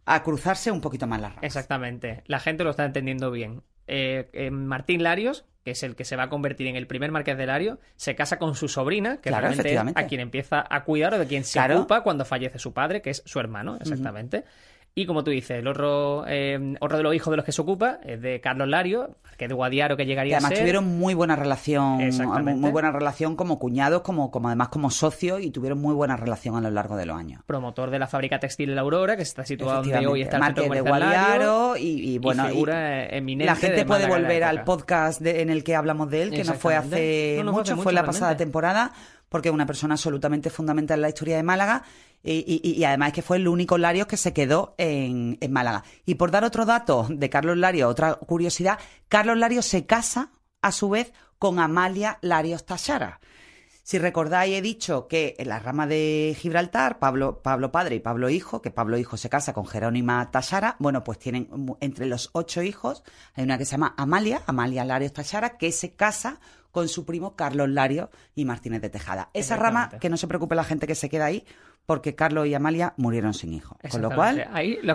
a 0.05 0.23
cruzarse 0.23 0.71
un 0.71 0.81
poquito 0.81 1.07
más 1.07 1.21
las 1.21 1.31
ramas. 1.31 1.45
Exactamente. 1.45 2.23
La 2.27 2.39
gente 2.39 2.65
lo 2.65 2.71
está 2.71 2.85
entendiendo 2.85 3.31
bien. 3.31 3.63
Eh, 3.87 4.29
eh, 4.33 4.51
Martín 4.51 5.03
Larios, 5.03 5.47
que 5.65 5.71
es 5.71 5.83
el 5.83 5.97
que 5.97 6.05
se 6.05 6.17
va 6.17 6.25
a 6.25 6.29
convertir 6.29 6.67
en 6.67 6.77
el 6.77 6.87
primer 6.87 7.11
marqués 7.11 7.39
de 7.39 7.47
Lario, 7.47 7.81
se 7.97 8.15
casa 8.15 8.39
con 8.39 8.55
su 8.55 8.69
sobrina, 8.69 9.23
que 9.23 9.31
realmente 9.31 9.75
es 9.75 9.81
a 9.95 10.07
quien 10.07 10.21
empieza 10.21 10.65
a 10.69 10.85
cuidar 10.85 11.15
o 11.15 11.19
de 11.19 11.27
quien 11.27 11.45
se 11.45 11.59
ocupa 11.59 12.03
cuando 12.03 12.27
fallece 12.27 12.59
su 12.59 12.75
padre, 12.75 13.01
que 13.01 13.11
es 13.11 13.23
su 13.25 13.41
hermano, 13.41 13.77
exactamente. 13.81 14.45
Y 14.97 15.07
como 15.07 15.25
tú 15.25 15.33
dices, 15.33 15.59
el 15.59 15.67
otro, 15.67 16.25
eh, 16.29 16.77
otro 16.79 16.99
de 16.99 17.03
los 17.03 17.13
hijos 17.17 17.33
de 17.33 17.37
los 17.37 17.45
que 17.45 17.51
se 17.51 17.61
ocupa 17.61 17.99
es 18.05 18.23
de 18.23 18.41
Carlos 18.41 18.69
Lario, 18.69 19.17
que 19.37 19.47
es 19.47 19.49
de 19.49 19.55
Guadiaro 19.55 19.97
que 19.97 20.07
llegaría 20.07 20.37
a 20.37 20.41
ser. 20.41 20.47
Además 20.47 20.61
tuvieron 20.61 20.99
muy 20.99 21.15
buena 21.15 21.35
relación, 21.35 21.99
muy 22.61 22.71
buena 22.71 22.93
relación 22.93 23.35
como 23.35 23.59
cuñados, 23.59 24.03
como, 24.03 24.31
como 24.31 24.47
además 24.47 24.69
como 24.69 24.91
socios 24.91 25.41
y 25.41 25.51
tuvieron 25.51 25.81
muy 25.81 25.95
buena 25.95 26.17
relación 26.17 26.55
a 26.55 26.61
lo 26.61 26.71
largo 26.71 26.97
de 26.97 27.07
los 27.07 27.19
años. 27.19 27.43
Promotor 27.45 27.91
de 27.91 27.99
la 27.99 28.07
fábrica 28.07 28.39
textil 28.39 28.73
La 28.77 28.83
Aurora, 28.83 29.17
que 29.17 29.23
está 29.23 29.45
situada 29.45 29.83
donde 29.83 30.07
hoy 30.07 30.23
está 30.23 30.37
el 30.37 30.55
de 30.55 30.81
Guadiaro 30.81 31.77
y, 31.77 32.19
bueno, 32.19 32.45
la 32.45 33.57
gente 33.57 33.85
puede 33.85 34.07
volver 34.07 34.45
al 34.45 34.63
podcast 34.63 35.21
en 35.27 35.51
el 35.51 35.65
que 35.65 35.75
hablamos 35.75 36.09
de 36.09 36.23
él, 36.23 36.31
que 36.31 36.45
no 36.45 36.55
fue 36.55 36.77
hace 36.77 37.43
mucho, 37.45 37.77
fue 37.79 37.93
la 37.93 38.05
pasada 38.05 38.37
temporada, 38.37 38.93
porque 39.35 39.49
es 39.49 39.53
una 39.53 39.67
persona 39.67 39.95
absolutamente 39.95 40.49
fundamental 40.49 40.99
en 40.99 41.03
la 41.03 41.09
historia 41.09 41.35
de 41.35 41.43
Málaga 41.43 41.83
y, 42.23 42.85
además 42.85 43.09
es 43.09 43.15
que 43.15 43.23
fue 43.23 43.39
el 43.39 43.49
único 43.49 43.79
Larios 43.79 44.07
que 44.07 44.17
se 44.17 44.33
quedó 44.33 44.77
en, 44.79 45.37
Málaga. 45.51 45.83
Y 46.07 46.15
por 46.15 46.31
dar 46.31 46.45
otro 46.45 46.65
dato 46.65 47.09
de 47.11 47.31
Carlos 47.31 47.57
Larios, 47.57 47.91
otra 47.91 48.15
curiosidad, 48.15 48.79
Carlos 49.09 49.37
Larios 49.37 49.67
se 49.67 49.87
casa 49.87 50.31
a 50.63 50.71
su 50.71 50.89
vez 50.89 51.13
con 51.41 51.59
Amalia 51.59 52.21
Larios 52.23 52.65
Tachara. 52.65 53.19
Si 53.83 53.99
recordáis, 53.99 54.55
he 54.55 54.63
dicho 54.63 55.09
que 55.09 55.35
en 55.37 55.49
la 55.49 55.59
rama 55.59 55.89
de 55.89 56.37
Gibraltar, 56.39 57.01
Pablo, 57.01 57.43
Pablo 57.43 57.73
padre 57.73 57.97
y 57.97 58.01
Pablo 58.01 58.31
hijo, 58.31 58.63
que 58.63 58.71
Pablo 58.71 58.99
hijo 58.99 59.17
se 59.17 59.31
casa 59.31 59.53
con 59.53 59.67
Jerónima 59.67 60.31
Tachara, 60.31 60.77
bueno, 60.79 61.03
pues 61.03 61.19
tienen 61.19 61.49
entre 61.81 62.07
los 62.07 62.31
ocho 62.35 62.63
hijos, 62.63 63.03
hay 63.35 63.43
una 63.43 63.59
que 63.59 63.65
se 63.65 63.73
llama 63.73 63.95
Amalia, 63.97 64.43
Amalia 64.47 64.85
Larios 64.85 65.13
Tachara, 65.13 65.59
que 65.59 65.73
se 65.73 65.97
casa 65.97 66.39
con 66.75 66.89
su 66.89 67.05
primo 67.05 67.37
Carlos 67.37 67.69
Larios 67.69 68.09
y 68.35 68.45
Martínez 68.45 68.83
de 68.83 68.91
Tejada. 68.91 69.31
Esa 69.33 69.55
rama, 69.55 69.91
que 70.01 70.11
no 70.11 70.17
se 70.17 70.27
preocupe 70.27 70.57
la 70.57 70.65
gente 70.65 70.89
que 70.89 70.97
se 70.97 71.09
queda 71.09 71.27
ahí, 71.27 71.45
porque 71.87 72.15
Carlos 72.15 72.47
y 72.47 72.55
Amalia 72.55 72.95
murieron 72.97 73.35
sin 73.35 73.53
hijos. 73.55 73.79
Con 73.91 74.03
lo 74.03 74.11
cual, 74.11 74.47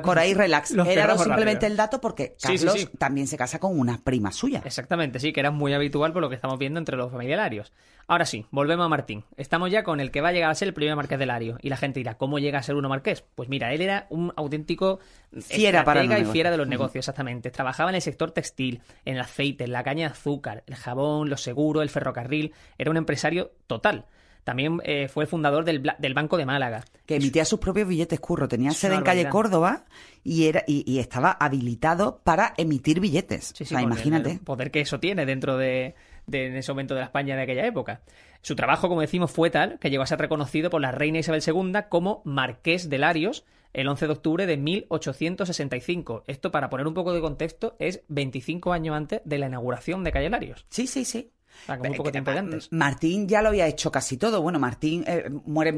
por 0.03 0.19
ahí 0.19 0.33
relax. 0.33 0.71
Era 0.71 1.17
simplemente 1.17 1.65
el 1.65 1.75
dato 1.75 1.99
porque 1.99 2.35
Carlos 2.41 2.89
también 2.97 3.27
se 3.27 3.37
casa 3.37 3.59
con 3.59 3.79
una 3.79 3.99
prima 4.03 4.31
suya. 4.31 4.61
Exactamente, 4.63 5.19
sí, 5.19 5.33
que 5.33 5.39
era 5.39 5.51
muy 5.51 5.73
habitual 5.73 6.13
por 6.13 6.21
lo 6.21 6.29
que 6.29 6.35
estamos 6.35 6.59
viendo 6.59 6.79
entre 6.79 6.95
los 6.95 7.11
familiares. 7.11 7.39
Ahora 8.07 8.25
sí, 8.25 8.45
volvemos 8.49 8.85
a 8.85 8.89
Martín. 8.89 9.23
Estamos 9.37 9.69
ya 9.69 9.83
con 9.83 9.99
el 9.99 10.09
que 10.09 10.19
va 10.19 10.29
a 10.29 10.31
llegar 10.31 10.49
a 10.49 10.55
ser 10.55 10.67
el 10.67 10.73
primer 10.73 10.95
marqués 10.95 11.19
de 11.19 11.27
Lario. 11.27 11.59
Y 11.61 11.69
la 11.69 11.77
gente 11.77 11.99
dirá, 11.99 12.17
¿cómo 12.17 12.39
llega 12.39 12.57
a 12.57 12.63
ser 12.63 12.75
uno 12.75 12.89
marqués? 12.89 13.23
Pues 13.35 13.49
mira, 13.49 13.71
él 13.71 13.81
era 13.81 14.07
un 14.09 14.33
auténtico 14.35 14.99
fiera 15.41 15.83
para 15.83 16.03
y 16.03 16.25
fiera 16.25 16.49
de 16.49 16.57
los 16.57 16.67
negocios, 16.67 17.03
exactamente. 17.03 17.51
Trabajaba 17.51 17.91
en 17.91 17.95
el 17.95 18.01
sector 18.01 18.31
textil, 18.31 18.81
en 19.05 19.15
el 19.15 19.21
aceite, 19.21 19.65
en 19.65 19.71
la 19.71 19.83
caña 19.83 20.07
de 20.07 20.13
azúcar, 20.13 20.63
el 20.65 20.75
jabón, 20.75 21.29
los 21.29 21.43
seguros, 21.43 21.83
el 21.83 21.89
ferrocarril. 21.89 22.53
Era 22.79 22.89
un 22.89 22.97
empresario 22.97 23.51
total. 23.67 24.05
También 24.49 24.81
eh, 24.83 25.07
fue 25.09 25.25
el 25.25 25.27
fundador 25.29 25.63
del, 25.63 26.13
Banco 26.15 26.35
de 26.35 26.43
Málaga. 26.43 26.83
Que 27.05 27.17
emitía 27.17 27.45
sus 27.45 27.59
propios 27.59 27.87
billetes, 27.87 28.19
curro. 28.19 28.47
Tenía 28.47 28.71
sede 28.71 28.95
en 28.95 29.03
calle 29.03 29.29
Córdoba 29.29 29.85
y, 30.23 30.47
era, 30.47 30.63
y, 30.65 30.97
estaba 30.97 31.33
habilitado 31.33 32.19
para 32.23 32.55
emitir 32.57 32.99
billetes. 32.99 33.53
Sí, 33.55 33.63
sí, 33.63 33.75
imagínate. 33.75 34.31
El 34.31 34.39
poder 34.39 34.71
que 34.71 34.81
eso 34.81 34.99
tiene 34.99 35.27
dentro 35.27 35.55
de, 35.55 35.93
de, 36.25 36.47
en 36.47 36.55
ese 36.55 36.71
momento 36.71 36.95
de 36.95 37.01
la 37.01 37.05
España 37.05 37.35
de 37.35 37.43
aquella 37.43 37.63
época. 37.67 38.01
Su 38.41 38.55
trabajo, 38.55 38.89
como 38.89 39.01
decimos, 39.01 39.29
fue 39.29 39.51
tal 39.51 39.77
que 39.77 39.91
llegó 39.91 40.01
a 40.01 40.07
ser 40.07 40.17
reconocido 40.17 40.71
por 40.71 40.81
la 40.81 40.91
reina 40.91 41.19
Isabel 41.19 41.43
II 41.45 41.73
como 41.89 42.23
Marqués 42.25 42.89
de 42.89 42.97
Larios 42.97 43.45
el 43.71 43.87
11 43.87 44.07
de 44.07 44.11
octubre 44.11 44.45
de 44.47 44.57
1865. 44.57 46.23
Esto, 46.25 46.51
para 46.51 46.71
poner 46.71 46.87
un 46.87 46.95
poco 46.95 47.13
de 47.13 47.21
contexto, 47.21 47.75
es 47.77 48.01
25 48.07 48.73
años 48.73 48.95
antes 48.95 49.21
de 49.25 49.37
la 49.37 49.45
inauguración 49.45 50.03
de 50.03 50.11
Calle 50.11 50.31
Larios. 50.31 50.65
Sí, 50.69 50.87
sí, 50.87 51.05
sí. 51.05 51.29
Poco 51.97 52.11
tiempo 52.11 52.31
antes. 52.31 52.71
Martín 52.71 53.27
ya 53.27 53.41
lo 53.41 53.49
había 53.49 53.67
hecho 53.67 53.91
casi 53.91 54.17
todo. 54.17 54.41
Bueno, 54.41 54.59
Martín 54.59 55.03
eh, 55.07 55.29
muere 55.45 55.73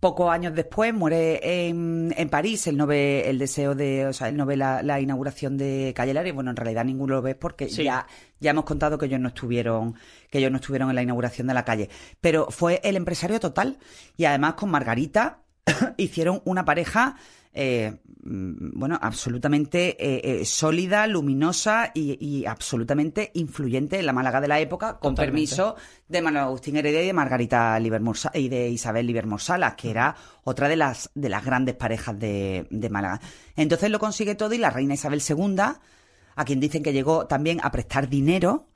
pocos 0.00 0.30
años 0.30 0.54
después, 0.54 0.92
muere 0.92 1.68
en, 1.68 2.28
París. 2.30 2.66
Él 2.66 2.76
no 2.76 2.86
ve 2.86 3.28
el 3.28 3.38
deseo 3.38 3.74
de, 3.74 4.06
o 4.06 4.12
sea, 4.12 4.28
él 4.28 4.36
no 4.36 4.46
ve 4.46 4.56
la, 4.56 5.00
inauguración 5.00 5.56
de 5.56 5.92
Calle 5.94 6.14
Larios. 6.14 6.34
Bueno, 6.34 6.50
en 6.50 6.56
realidad 6.56 6.84
ninguno 6.84 7.14
lo 7.14 7.22
ve 7.22 7.34
porque 7.34 7.68
ya, 7.68 8.06
ya 8.38 8.50
hemos 8.50 8.64
contado 8.64 8.98
que 8.98 9.06
ellos 9.06 9.20
no 9.20 9.28
estuvieron, 9.28 9.94
que 10.30 10.38
ellos 10.38 10.50
no 10.50 10.56
estuvieron 10.58 10.90
en 10.90 10.96
la 10.96 11.02
inauguración 11.02 11.46
de 11.46 11.54
la 11.54 11.64
calle. 11.64 11.88
Pero 12.20 12.48
fue 12.50 12.80
el 12.84 12.96
empresario 12.96 13.40
total 13.40 13.78
y 14.16 14.24
además 14.24 14.54
con 14.54 14.70
Margarita 14.70 15.40
hicieron 15.96 16.42
una 16.44 16.64
pareja 16.64 17.16
eh, 17.52 17.98
mm, 18.22 18.78
bueno, 18.78 18.96
absolutamente 19.00 19.96
eh, 19.98 20.40
eh, 20.40 20.44
sólida, 20.44 21.06
luminosa 21.08 21.90
y, 21.94 22.44
absolutamente 22.46 23.32
influyente 23.34 23.98
en 23.98 24.06
la 24.06 24.12
Málaga 24.12 24.40
de 24.40 24.48
la 24.48 24.60
época, 24.60 24.98
con 24.98 25.14
permiso 25.14 25.74
de 26.08 26.22
Manuel 26.22 26.44
Agustín 26.44 26.76
Heredia 26.76 27.02
y 27.02 27.06
de 27.06 27.12
Margarita 27.12 27.78
y 28.34 28.48
de 28.48 28.68
Isabel 28.68 29.06
Livermore 29.06 29.42
Salas, 29.42 29.74
que 29.74 29.90
era 29.90 30.14
otra 30.44 30.68
de 30.68 30.76
las, 30.76 31.10
de 31.14 31.28
las 31.28 31.44
grandes 31.44 31.74
parejas 31.74 32.18
de, 32.18 32.66
de 32.70 32.90
Málaga. 32.90 33.20
Entonces 33.56 33.90
lo 33.90 33.98
consigue 33.98 34.36
todo 34.36 34.54
y 34.54 34.58
la 34.58 34.70
reina 34.70 34.94
Isabel 34.94 35.22
II, 35.28 35.56
a 36.36 36.44
quien 36.44 36.60
dicen 36.60 36.82
que 36.82 36.92
llegó 36.92 37.26
también 37.26 37.58
a 37.62 37.72
prestar 37.72 38.08
dinero, 38.08 38.68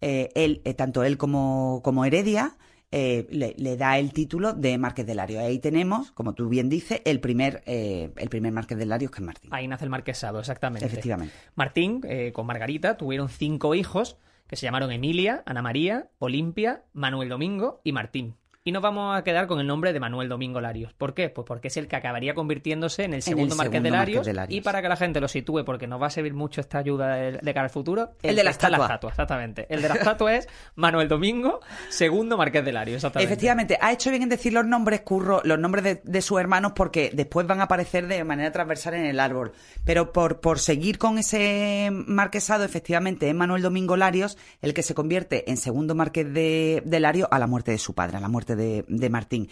él, 0.00 0.62
tanto 0.76 1.04
él 1.04 1.16
como, 1.16 1.80
como 1.84 2.04
Heredia, 2.04 2.56
eh, 2.92 3.26
le, 3.30 3.76
da 3.78 3.98
el 3.98 4.12
título 4.12 4.52
de 4.52 4.76
Marqués 4.76 5.06
de 5.06 5.14
Larios. 5.14 5.42
Ahí 5.42 5.58
tenemos, 5.58 6.12
como 6.12 6.34
tú 6.34 6.48
bien 6.50 6.68
dices, 6.68 7.00
el 7.06 7.20
primer, 7.20 7.62
eh, 7.64 8.12
el 8.16 8.28
primer 8.28 8.52
Marqués 8.52 8.76
de 8.76 8.84
Larios, 8.84 9.10
que 9.10 9.20
es 9.20 9.26
Martín. 9.26 9.50
Ahí 9.52 9.66
nace 9.66 9.84
el 9.84 9.90
marquesado, 9.90 10.38
exactamente. 10.38 10.84
Efectivamente. 10.84 11.34
Martín, 11.54 12.02
eh, 12.04 12.32
con 12.34 12.46
Margarita, 12.46 12.98
tuvieron 12.98 13.30
cinco 13.30 13.74
hijos 13.74 14.18
que 14.46 14.56
se 14.56 14.66
llamaron 14.66 14.92
Emilia, 14.92 15.42
Ana 15.46 15.62
María, 15.62 16.10
Olimpia, 16.18 16.82
Manuel 16.92 17.30
Domingo 17.30 17.80
y 17.82 17.92
Martín. 17.92 18.36
Y 18.64 18.70
nos 18.70 18.80
vamos 18.80 19.18
a 19.18 19.24
quedar 19.24 19.48
con 19.48 19.58
el 19.58 19.66
nombre 19.66 19.92
de 19.92 19.98
Manuel 19.98 20.28
Domingo 20.28 20.60
Larios. 20.60 20.92
¿Por 20.92 21.14
qué? 21.14 21.28
Pues 21.30 21.44
porque 21.44 21.66
es 21.66 21.76
el 21.78 21.88
que 21.88 21.96
acabaría 21.96 22.32
convirtiéndose 22.32 23.02
en 23.02 23.14
el 23.14 23.20
segundo, 23.20 23.56
Marqués, 23.56 23.82
de 23.82 23.90
Larios, 23.90 24.28
Y 24.50 24.60
para 24.60 24.80
que 24.80 24.88
la 24.88 24.94
gente 24.94 25.20
lo 25.20 25.26
sitúe, 25.26 25.64
porque 25.64 25.88
nos 25.88 26.00
va 26.00 26.06
a 26.06 26.10
servir 26.10 26.32
mucho 26.32 26.60
esta 26.60 26.78
ayuda 26.78 27.16
de, 27.16 27.40
cara 27.54 27.64
al 27.64 27.70
futuro. 27.70 28.12
El, 28.22 28.36
de 28.36 28.44
la 28.44 28.50
estatua. 28.50 28.78
La 28.78 28.84
estatua, 28.84 29.10
exactamente. 29.10 29.66
El 29.68 29.82
de 29.82 29.88
la 29.88 29.94
estatua 29.96 30.36
es 30.36 30.48
Manuel 30.76 31.08
Domingo, 31.08 31.58
segundo 31.88 32.36
Marqués 32.36 32.64
de 32.64 32.70
Larios, 32.70 32.98
exactamente. 32.98 33.32
Efectivamente. 33.32 33.78
Ha 33.80 33.90
hecho 33.90 34.10
bien 34.10 34.22
en 34.22 34.28
decir 34.28 34.52
los 34.52 34.64
nombres, 34.64 35.00
Curro, 35.00 35.40
los 35.42 35.58
nombres 35.58 35.82
de, 35.82 36.00
de, 36.04 36.22
sus 36.22 36.38
hermanos, 36.38 36.70
porque 36.76 37.10
después 37.12 37.44
van 37.48 37.58
a 37.58 37.64
aparecer 37.64 38.06
de 38.06 38.22
manera 38.22 38.52
transversal 38.52 38.94
en 38.94 39.06
el 39.06 39.18
árbol. 39.18 39.50
Pero 39.84 40.12
por, 40.12 40.38
por 40.38 40.60
seguir 40.60 40.98
con 40.98 41.18
ese 41.18 41.90
marquesado, 41.90 42.62
efectivamente, 42.62 43.28
es 43.28 43.34
Manuel 43.34 43.62
Domingo 43.62 43.96
Larios 43.96 44.38
el 44.60 44.72
que 44.72 44.84
se 44.84 44.94
convierte 44.94 45.50
en 45.50 45.56
segundo 45.56 45.96
Marqués 45.96 46.32
de, 46.32 46.80
de 46.84 47.00
Larios 47.00 47.26
a 47.32 47.40
la 47.40 47.48
muerte 47.48 47.72
de 47.72 47.78
su 47.78 47.92
padre, 47.92 48.18
a 48.18 48.20
la 48.20 48.28
muerte 48.28 48.51
de, 48.56 49.10
Martín. 49.10 49.48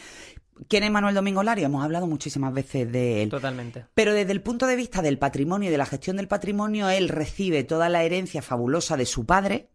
¿Quién 0.68 0.84
es 0.84 0.90
Manuel 0.90 1.14
Domingo 1.14 1.42
Lario? 1.42 1.66
Hemos 1.66 1.82
hablado 1.82 2.06
muchísimas 2.06 2.52
veces 2.52 2.90
de 2.92 3.22
él. 3.22 3.30
Totalmente. 3.30 3.86
Pero 3.94 4.12
desde 4.12 4.32
el 4.32 4.42
punto 4.42 4.66
de 4.66 4.76
vista 4.76 5.00
del 5.00 5.18
patrimonio 5.18 5.68
y 5.68 5.72
de 5.72 5.78
la 5.78 5.86
gestión 5.86 6.16
del 6.16 6.28
patrimonio, 6.28 6.90
él 6.90 7.08
recibe 7.08 7.64
toda 7.64 7.88
la 7.88 8.02
herencia 8.02 8.42
fabulosa 8.42 8.96
de 8.96 9.06
su 9.06 9.24
padre, 9.24 9.70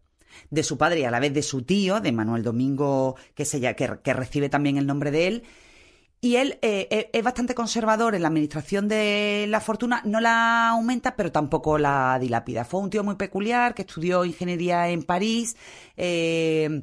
de 0.50 0.62
su 0.62 0.78
padre 0.78 1.00
y 1.00 1.04
a 1.04 1.10
la 1.10 1.18
vez 1.18 1.34
de 1.34 1.42
su 1.42 1.62
tío, 1.62 2.00
de 2.00 2.12
Manuel 2.12 2.44
Domingo, 2.44 3.16
que, 3.34 3.44
se, 3.44 3.60
que, 3.60 3.98
que 4.02 4.12
recibe 4.12 4.48
también 4.48 4.76
el 4.76 4.86
nombre 4.86 5.10
de 5.10 5.26
él. 5.26 5.42
Y 6.20 6.36
él 6.36 6.58
eh, 6.62 6.88
eh, 6.90 7.10
es 7.12 7.22
bastante 7.22 7.54
conservador 7.54 8.14
en 8.14 8.22
la 8.22 8.28
administración 8.28 8.88
de 8.88 9.46
la 9.48 9.60
fortuna, 9.60 10.02
no 10.04 10.18
la 10.20 10.70
aumenta, 10.70 11.14
pero 11.14 11.30
tampoco 11.30 11.78
la 11.78 12.18
dilapida. 12.18 12.64
Fue 12.64 12.80
un 12.80 12.90
tío 12.90 13.04
muy 13.04 13.16
peculiar 13.16 13.74
que 13.74 13.82
estudió 13.82 14.24
ingeniería 14.24 14.88
en 14.88 15.02
París. 15.02 15.56
Eh, 15.96 16.82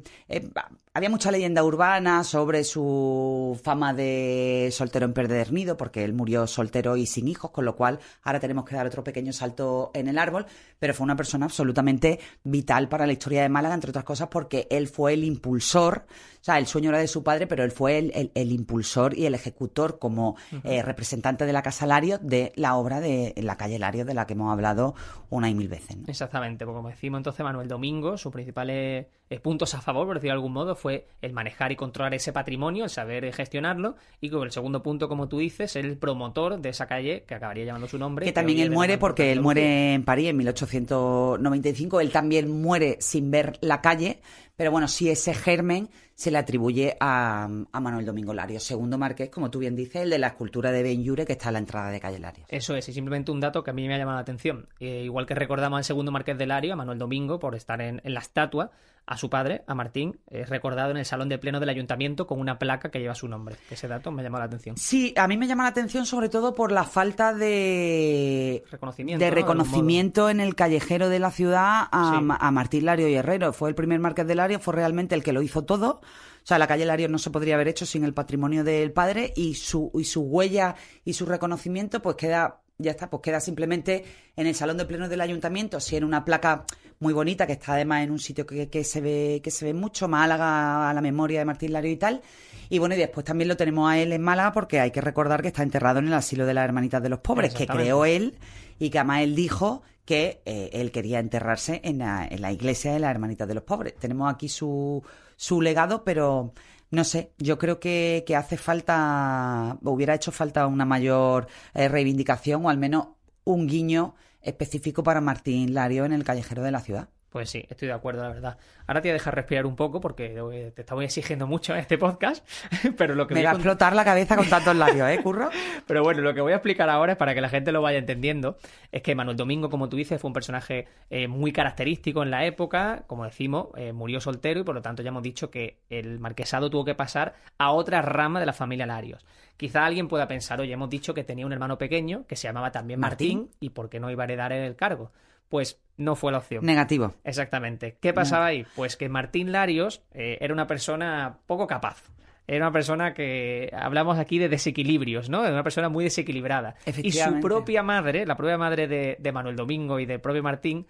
había 0.96 1.10
mucha 1.10 1.32
leyenda 1.32 1.64
urbana 1.64 2.22
sobre 2.22 2.62
su 2.62 3.60
fama 3.64 3.92
de 3.92 4.68
soltero 4.70 5.04
empedernido, 5.04 5.76
porque 5.76 6.04
él 6.04 6.12
murió 6.12 6.46
soltero 6.46 6.96
y 6.96 7.06
sin 7.06 7.26
hijos, 7.26 7.50
con 7.50 7.64
lo 7.64 7.74
cual 7.74 7.98
ahora 8.22 8.38
tenemos 8.38 8.64
que 8.64 8.76
dar 8.76 8.86
otro 8.86 9.02
pequeño 9.02 9.32
salto 9.32 9.90
en 9.92 10.06
el 10.06 10.18
árbol, 10.18 10.46
pero 10.78 10.94
fue 10.94 11.02
una 11.02 11.16
persona 11.16 11.46
absolutamente 11.46 12.20
vital 12.44 12.88
para 12.88 13.06
la 13.06 13.12
historia 13.12 13.42
de 13.42 13.48
Málaga, 13.48 13.74
entre 13.74 13.90
otras 13.90 14.04
cosas 14.04 14.28
porque 14.28 14.68
él 14.70 14.86
fue 14.86 15.14
el 15.14 15.24
impulsor, 15.24 16.06
o 16.40 16.44
sea, 16.44 16.58
el 16.58 16.66
sueño 16.66 16.90
era 16.90 16.98
de 16.98 17.08
su 17.08 17.24
padre, 17.24 17.48
pero 17.48 17.64
él 17.64 17.72
fue 17.72 17.98
el, 17.98 18.52
impulsor 18.52 19.18
y 19.18 19.26
el 19.26 19.34
ejecutor 19.34 19.98
como 19.98 20.36
eh, 20.62 20.80
representante 20.82 21.44
de 21.44 21.52
la 21.52 21.62
Casa 21.62 21.86
Lario 21.86 22.18
de 22.18 22.52
la 22.54 22.76
obra 22.76 23.00
de 23.00 23.34
la 23.38 23.56
calle 23.56 23.80
Lario, 23.80 24.04
de 24.04 24.14
la 24.14 24.28
que 24.28 24.34
hemos 24.34 24.52
hablado 24.52 24.94
una 25.28 25.50
y 25.50 25.54
mil 25.54 25.66
veces. 25.66 25.96
Exactamente, 26.06 26.64
porque 26.64 26.76
como 26.76 26.90
decimos 26.90 27.18
entonces 27.18 27.42
Manuel 27.42 27.66
Domingo, 27.66 28.16
sus 28.16 28.32
principales 28.32 29.06
eh, 29.30 29.40
puntos 29.40 29.74
a 29.74 29.80
favor, 29.80 30.06
por 30.06 30.16
decirlo 30.16 30.34
de 30.34 30.36
algún 30.36 30.52
modo, 30.52 30.76
fue 30.76 31.08
el 31.22 31.32
manejar 31.32 31.72
y 31.72 31.76
controlar 31.76 32.12
ese 32.12 32.32
patrimonio, 32.32 32.84
el 32.84 32.90
saber 32.90 33.32
gestionarlo, 33.32 33.96
y 34.20 34.28
con 34.28 34.42
el 34.42 34.50
segundo 34.50 34.82
punto, 34.82 35.08
como 35.08 35.28
tú 35.28 35.38
dices, 35.38 35.76
el 35.76 35.96
promotor 35.96 36.60
de 36.60 36.68
esa 36.68 36.86
calle 36.86 37.24
que 37.26 37.34
acabaría 37.34 37.64
llamando 37.64 37.88
su 37.88 37.98
nombre. 37.98 38.26
Que 38.26 38.32
también 38.32 38.58
él 38.58 38.70
muere 38.70 38.98
porque 38.98 39.32
él 39.32 39.40
muere 39.40 39.94
en 39.94 40.04
París 40.04 40.28
en 40.28 40.36
1895, 40.36 42.00
él 42.00 42.10
también 42.10 42.50
muere 42.50 42.98
sin 43.00 43.30
ver 43.30 43.58
la 43.62 43.80
calle, 43.80 44.20
pero 44.56 44.70
bueno, 44.70 44.88
sí 44.88 45.08
ese 45.08 45.32
germen 45.32 45.88
se 46.14 46.30
le 46.30 46.38
atribuye 46.38 46.96
a, 47.00 47.48
Manuel 47.72 48.06
Domingo 48.06 48.32
Lario, 48.32 48.60
segundo 48.60 48.98
marqués, 48.98 49.30
como 49.30 49.50
tú 49.50 49.58
bien 49.58 49.74
dices, 49.74 50.02
el 50.02 50.10
de 50.10 50.18
la 50.18 50.28
escultura 50.28 50.70
de 50.70 50.82
Benyure 50.82 51.26
que 51.26 51.32
está 51.32 51.48
a 51.48 51.52
la 51.52 51.58
entrada 51.58 51.90
de 51.90 52.00
calle 52.00 52.18
Lario. 52.18 52.44
Eso 52.48 52.76
es, 52.76 52.88
y 52.88 52.92
simplemente 52.92 53.32
un 53.32 53.40
dato 53.40 53.64
que 53.64 53.70
a 53.70 53.74
mí 53.74 53.86
me 53.88 53.94
ha 53.94 53.98
llamado 53.98 54.16
la 54.16 54.22
atención. 54.22 54.68
Eh, 54.78 55.02
igual 55.04 55.26
que 55.26 55.34
recordamos 55.34 55.78
al 55.78 55.84
segundo 55.84 56.12
marqués 56.12 56.38
de 56.38 56.46
Lario, 56.46 56.72
a 56.72 56.76
Manuel 56.76 56.98
Domingo, 56.98 57.38
por 57.38 57.54
estar 57.54 57.80
en, 57.80 58.00
la 58.04 58.20
estatua, 58.20 58.70
a 59.06 59.18
su 59.18 59.28
padre, 59.28 59.64
a 59.66 59.74
Martín, 59.74 60.18
es 60.30 60.48
recordado 60.48 60.90
en 60.90 60.96
el 60.96 61.04
salón 61.04 61.28
de 61.28 61.36
pleno 61.36 61.60
del 61.60 61.68
ayuntamiento 61.68 62.26
con 62.26 62.40
una 62.40 62.58
placa 62.58 62.90
que 62.90 63.00
lleva 63.00 63.14
su 63.14 63.28
nombre. 63.28 63.56
Ese 63.70 63.86
dato 63.86 64.10
me 64.10 64.22
llama 64.22 64.38
la 64.38 64.46
atención. 64.46 64.78
Sí, 64.78 65.12
a 65.16 65.28
mí 65.28 65.36
me 65.36 65.46
llama 65.46 65.64
la 65.64 65.70
atención 65.70 66.06
sobre 66.06 66.30
todo 66.30 66.54
por 66.54 66.72
la 66.72 66.84
falta 66.84 67.34
de 67.34 68.64
reconocimiento, 68.70 69.22
de 69.22 69.30
reconocimiento 69.30 70.30
en 70.30 70.40
el 70.40 70.54
callejero 70.54 71.10
de 71.10 71.18
la 71.18 71.30
ciudad 71.30 71.86
a, 71.92 72.22
a 72.40 72.50
Martín 72.50 72.86
Lario 72.86 73.08
y 73.08 73.14
Herrero. 73.14 73.52
Fue 73.52 73.68
el 73.68 73.74
primer 73.74 74.00
marqués 74.00 74.26
de 74.26 74.36
Lario, 74.36 74.58
fue 74.58 74.72
realmente 74.72 75.14
el 75.14 75.22
que 75.22 75.34
lo 75.34 75.42
hizo 75.42 75.64
todo. 75.64 76.00
O 76.44 76.46
sea, 76.46 76.58
la 76.58 76.66
calle 76.66 76.84
Larios 76.84 77.10
no 77.10 77.16
se 77.16 77.30
podría 77.30 77.54
haber 77.54 77.68
hecho 77.68 77.86
sin 77.86 78.04
el 78.04 78.12
patrimonio 78.12 78.64
del 78.64 78.92
padre 78.92 79.32
y 79.34 79.54
su, 79.54 79.90
y 79.94 80.04
su 80.04 80.20
huella 80.20 80.76
y 81.02 81.14
su 81.14 81.24
reconocimiento 81.24 82.02
pues 82.02 82.16
queda 82.16 82.60
ya 82.76 82.90
está, 82.90 83.08
pues 83.08 83.22
queda 83.22 83.40
simplemente 83.40 84.04
en 84.36 84.46
el 84.46 84.54
salón 84.54 84.76
de 84.76 84.84
plenos 84.84 85.08
del 85.08 85.20
ayuntamiento, 85.20 85.80
si 85.80 85.96
en 85.96 86.04
una 86.04 86.24
placa 86.24 86.64
muy 86.98 87.12
bonita 87.12 87.46
que 87.46 87.54
está 87.54 87.74
además 87.74 88.02
en 88.02 88.10
un 88.10 88.18
sitio 88.18 88.46
que, 88.46 88.68
que, 88.68 88.84
se 88.84 89.00
ve 89.00 89.40
que 89.42 89.50
se 89.50 89.64
ve 89.64 89.74
mucho, 89.74 90.08
Málaga 90.08 90.90
a 90.90 90.94
la 90.94 91.00
memoria 91.00 91.38
de 91.38 91.44
Martín 91.44 91.72
Lario 91.72 91.92
y 91.92 91.96
tal. 91.96 92.20
Y 92.68 92.78
bueno, 92.78 92.94
y 92.94 92.98
después 92.98 93.24
también 93.24 93.48
lo 93.48 93.56
tenemos 93.56 93.90
a 93.90 93.98
él 93.98 94.12
en 94.12 94.22
Málaga 94.22 94.52
porque 94.52 94.80
hay 94.80 94.90
que 94.90 95.00
recordar 95.00 95.40
que 95.40 95.48
está 95.48 95.62
enterrado 95.62 96.00
en 96.00 96.08
el 96.08 96.14
asilo 96.14 96.46
de 96.46 96.54
las 96.54 96.64
Hermanitas 96.64 97.02
de 97.02 97.08
los 97.08 97.20
Pobres, 97.20 97.54
que 97.54 97.66
creó 97.66 98.04
él 98.04 98.36
y 98.78 98.90
que 98.90 98.98
además 98.98 99.22
él 99.22 99.34
dijo 99.34 99.82
que 100.04 100.42
eh, 100.44 100.70
él 100.72 100.90
quería 100.90 101.20
enterrarse 101.20 101.80
en 101.84 101.98
la, 101.98 102.26
en 102.26 102.42
la 102.42 102.52
iglesia 102.52 102.92
de 102.92 102.98
las 102.98 103.10
Hermanitas 103.10 103.46
de 103.46 103.54
los 103.54 103.64
Pobres. 103.64 103.94
Tenemos 103.96 104.32
aquí 104.32 104.48
su, 104.48 105.02
su 105.36 105.60
legado, 105.60 106.04
pero 106.04 106.52
no 106.90 107.04
sé, 107.04 107.32
yo 107.38 107.58
creo 107.58 107.80
que, 107.80 108.24
que 108.26 108.36
hace 108.36 108.56
falta, 108.56 109.78
hubiera 109.82 110.14
hecho 110.14 110.32
falta 110.32 110.66
una 110.66 110.84
mayor 110.84 111.48
eh, 111.74 111.88
reivindicación 111.88 112.64
o 112.64 112.70
al 112.70 112.78
menos 112.78 113.08
un 113.44 113.66
guiño 113.66 114.14
específico 114.40 115.02
para 115.02 115.20
Martín 115.20 115.74
Lario 115.74 116.04
en 116.04 116.12
el 116.12 116.24
callejero 116.24 116.62
de 116.62 116.70
la 116.70 116.80
ciudad. 116.80 117.08
Pues 117.34 117.50
sí, 117.50 117.66
estoy 117.68 117.88
de 117.88 117.94
acuerdo, 117.94 118.22
la 118.22 118.28
verdad. 118.28 118.58
Ahora 118.86 119.02
te 119.02 119.08
voy 119.08 119.10
a 119.10 119.14
dejar 119.14 119.34
respirar 119.34 119.66
un 119.66 119.74
poco 119.74 120.00
porque 120.00 120.40
te 120.72 120.82
estaba 120.82 121.02
exigiendo 121.02 121.48
mucho 121.48 121.72
en 121.72 121.80
este 121.80 121.98
podcast, 121.98 122.46
pero 122.96 123.16
lo 123.16 123.26
que... 123.26 123.34
Me 123.34 123.42
va 123.42 123.50
a 123.50 123.54
explotar 123.54 123.96
la 123.96 124.04
cabeza 124.04 124.36
con 124.36 124.48
tantos 124.48 124.76
labios, 124.76 125.10
¿eh, 125.10 125.18
Curro? 125.20 125.50
pero 125.88 126.04
bueno, 126.04 126.22
lo 126.22 126.32
que 126.32 126.40
voy 126.40 126.52
a 126.52 126.54
explicar 126.54 126.88
ahora 126.88 127.14
es 127.14 127.18
para 127.18 127.34
que 127.34 127.40
la 127.40 127.48
gente 127.48 127.72
lo 127.72 127.82
vaya 127.82 127.98
entendiendo, 127.98 128.56
es 128.92 129.02
que 129.02 129.16
Manuel 129.16 129.36
Domingo, 129.36 129.68
como 129.68 129.88
tú 129.88 129.96
dices, 129.96 130.20
fue 130.20 130.28
un 130.28 130.32
personaje 130.32 130.86
eh, 131.10 131.26
muy 131.26 131.50
característico 131.50 132.22
en 132.22 132.30
la 132.30 132.44
época, 132.46 133.02
como 133.08 133.24
decimos, 133.24 133.70
eh, 133.74 133.92
murió 133.92 134.20
soltero 134.20 134.60
y 134.60 134.62
por 134.62 134.76
lo 134.76 134.82
tanto 134.82 135.02
ya 135.02 135.08
hemos 135.08 135.24
dicho 135.24 135.50
que 135.50 135.80
el 135.90 136.20
marquesado 136.20 136.70
tuvo 136.70 136.84
que 136.84 136.94
pasar 136.94 137.34
a 137.58 137.72
otra 137.72 138.00
rama 138.00 138.38
de 138.38 138.46
la 138.46 138.52
familia 138.52 138.86
Larios. 138.86 139.26
Quizá 139.56 139.84
alguien 139.84 140.06
pueda 140.06 140.28
pensar, 140.28 140.60
oye, 140.60 140.72
hemos 140.72 140.88
dicho 140.88 141.14
que 141.14 141.24
tenía 141.24 141.46
un 141.46 141.52
hermano 141.52 141.78
pequeño 141.78 142.28
que 142.28 142.36
se 142.36 142.46
llamaba 142.46 142.70
también 142.70 143.00
Martín, 143.00 143.50
y 143.58 143.70
¿por 143.70 143.88
qué 143.88 143.98
no 143.98 144.08
iba 144.08 144.22
a 144.22 144.26
heredar 144.26 144.52
el 144.52 144.76
cargo? 144.76 145.10
Pues 145.48 145.80
no 145.96 146.16
fue 146.16 146.32
la 146.32 146.38
opción. 146.38 146.64
Negativo. 146.64 147.14
Exactamente. 147.24 147.96
¿Qué 148.00 148.12
pasaba 148.12 148.46
ahí? 148.46 148.66
Pues 148.74 148.96
que 148.96 149.08
Martín 149.08 149.52
Larios 149.52 150.02
eh, 150.12 150.38
era 150.40 150.52
una 150.52 150.66
persona 150.66 151.38
poco 151.46 151.66
capaz. 151.66 152.02
era 152.46 152.66
una 152.66 152.72
persona 152.72 153.14
que 153.14 153.70
hablamos 153.72 154.18
aquí 154.18 154.38
de 154.38 154.48
desequilibrios, 154.48 155.30
¿no? 155.30 155.44
Era 155.44 155.52
una 155.52 155.62
persona 155.62 155.88
muy 155.88 156.04
desequilibrada. 156.04 156.74
Y 157.02 157.12
su 157.12 157.40
propia 157.40 157.82
madre, 157.82 158.26
la 158.26 158.36
propia 158.36 158.58
madre 158.58 158.86
de, 158.88 159.16
de 159.18 159.32
Manuel 159.32 159.56
Domingo 159.56 160.00
y 160.00 160.06
de 160.06 160.18
propio 160.18 160.42
Martín, 160.42 160.86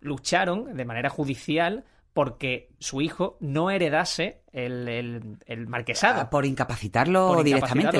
lucharon 0.00 0.76
de 0.76 0.84
manera 0.84 1.10
judicial 1.10 1.84
porque 2.14 2.70
su 2.78 3.00
hijo 3.00 3.36
no 3.40 3.70
heredase 3.70 4.40
el, 4.52 5.36
marquesado. 5.66 6.20
Ah, 6.20 6.30
por 6.30 6.46
incapacitarlo, 6.46 7.42
directamente. 7.42 7.98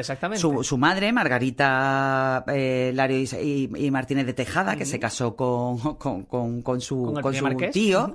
exactamente. 0.00 0.38
Su, 0.38 0.78
madre, 0.78 1.12
Margarita 1.12 2.44
eh, 2.48 2.92
Lario 2.94 3.18
y, 3.42 3.90
Martínez 3.90 4.26
de 4.26 4.34
Tejada, 4.34 4.76
que 4.76 4.84
se 4.84 5.00
casó 5.00 5.34
con, 5.34 5.78
con, 5.96 6.80
su, 6.80 7.18
con 7.22 7.34
su 7.34 7.56
tío, 7.72 8.14